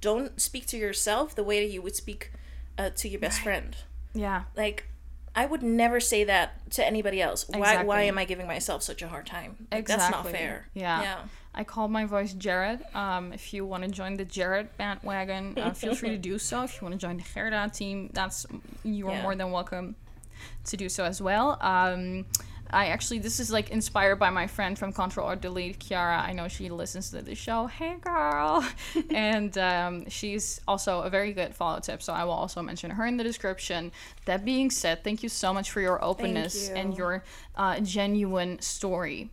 [0.00, 2.32] "Don't speak to yourself the way that you would speak
[2.78, 3.76] uh, to your best friend."
[4.14, 4.44] Yeah.
[4.56, 4.86] Like,
[5.34, 7.46] I would never say that to anybody else.
[7.48, 7.82] Why?
[7.84, 9.66] Why am I giving myself such a hard time?
[9.70, 10.68] Like, That's not fair.
[10.72, 11.02] Yeah.
[11.02, 11.18] Yeah.
[11.58, 12.80] I called my voice Jared.
[12.94, 16.62] Um, if you want to join the Jared bandwagon, uh, feel free to do so.
[16.62, 18.46] If you want to join the Gerda team, that's
[18.84, 19.22] you are Yeah.
[19.22, 19.96] more than welcome
[20.66, 21.58] to do so as well.
[21.60, 22.26] Um,
[22.70, 26.20] I actually this is like inspired by my friend from Control or Delete, Kiara.
[26.22, 27.66] I know she listens to the show.
[27.66, 28.64] Hey girl,
[29.10, 32.02] and um, she's also a very good follow tip.
[32.02, 33.90] So I will also mention her in the description.
[34.26, 37.24] That being said, thank you so much for your openness and your
[37.56, 39.30] uh, genuine story.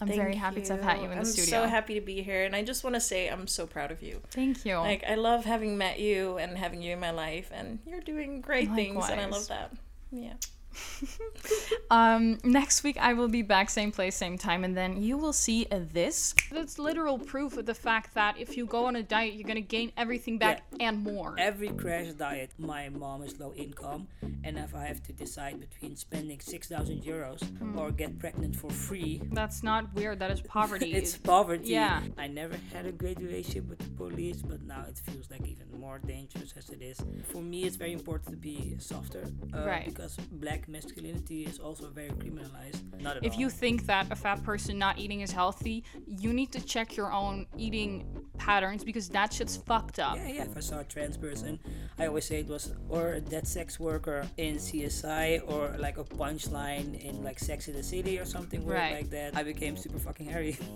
[0.00, 1.60] I'm very Thank happy to have had you in the studio.
[1.60, 3.90] I'm so happy to be here, and I just want to say I'm so proud
[3.90, 4.20] of you.
[4.30, 4.76] Thank you.
[4.78, 8.40] Like, I love having met you and having you in my life, and you're doing
[8.40, 9.72] great things, and I love that.
[10.10, 10.34] Yeah.
[11.90, 15.32] Um, next week I will be back, same place, same time, and then you will
[15.32, 16.34] see this.
[16.50, 19.60] That's literal proof of the fact that if you go on a diet, you're gonna
[19.60, 21.36] gain everything back and more.
[21.38, 24.08] Every crash diet, my mom is low income,
[24.42, 27.78] and if I have to decide between spending 6,000 euros Hmm.
[27.78, 30.18] or get pregnant for free, That's not weird.
[30.18, 30.92] That is poverty.
[30.94, 31.68] it's poverty.
[31.68, 32.02] yeah.
[32.18, 35.68] I never had a great relationship with the police, but now it feels like even
[35.78, 36.98] more dangerous as it is.
[37.30, 39.84] For me, it's very important to be softer, uh, Right.
[39.84, 42.80] because black masculinity is also very criminalized.
[43.00, 43.40] Not at if all.
[43.40, 47.12] you think that a fat person not eating is healthy, you need to check your
[47.12, 48.04] own eating
[48.38, 50.16] patterns because that shit's fucked up.
[50.16, 50.42] Yeah, yeah.
[50.44, 51.58] If I saw a trans person,
[51.98, 56.04] I always say it was or a dead sex worker in CSI or like a
[56.04, 58.94] punchline in like Sex in the City or something weird Right.
[58.94, 59.36] like that.
[59.36, 60.56] I became super fucking hairy.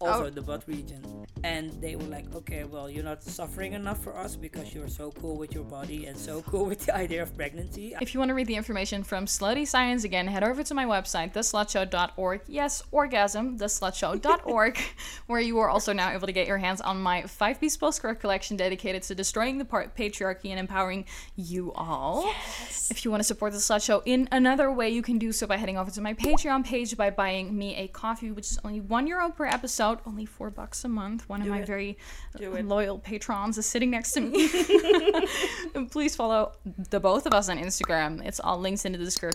[0.00, 0.06] Oh.
[0.06, 0.30] also Oh.
[0.30, 1.02] the butt region.
[1.42, 5.10] And they were like, okay, well, you're not suffering enough for us because you're so
[5.10, 7.96] cool with your body and so cool with the idea of pregnancy.
[8.00, 10.84] If you want to read the information from Slutty Science, again, head over to my
[10.84, 12.40] website, theslutshow.org.
[12.48, 14.78] Yes, orgasm, theslutshow.org,
[15.28, 18.18] where you are also now able to get your hands on my five piece postcard
[18.18, 21.04] collection dedicated to destroying the patriarchy and empowering
[21.36, 22.26] you all.
[22.26, 22.90] Yes.
[22.90, 25.46] If you want to support the Slut Show in another way, you can do so
[25.46, 28.80] by heading over to my Patreon page by buying me a coffee, which is only
[28.80, 31.28] one euro per episode, only four bucks a month.
[31.28, 31.66] One do of my it.
[31.66, 31.96] very
[32.40, 34.48] loyal patrons is sitting next to me.
[35.90, 36.52] please follow
[36.90, 38.26] the both of us on Instagram.
[38.26, 39.27] It's all links in the description.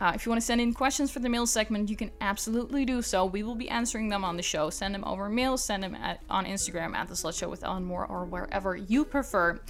[0.00, 2.84] Uh, if you want to send in questions for the mail segment, you can absolutely
[2.84, 3.24] do so.
[3.24, 4.70] We will be answering them on the show.
[4.70, 7.84] Send them over mail, send them at, on Instagram at the Slut Show with Ellen
[7.84, 9.60] Moore or wherever you prefer.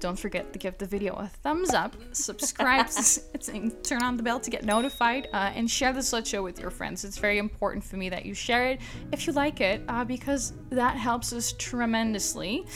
[0.00, 2.86] Don't forget to give the video a thumbs up, subscribe,
[3.82, 6.70] turn on the bell to get notified, uh, and share the Slut Show with your
[6.70, 7.04] friends.
[7.04, 8.80] It's very important for me that you share it
[9.12, 12.66] if you like it, uh, because that helps us tremendously.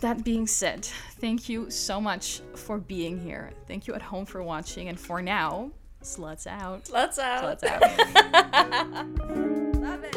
[0.00, 0.84] That being said,
[1.20, 3.50] thank you so much for being here.
[3.66, 5.70] Thank you at home for watching, and for now,
[6.02, 6.84] sluts out.
[6.84, 7.60] Sluts out.
[7.60, 9.74] Sluts out.
[9.80, 10.16] Love it.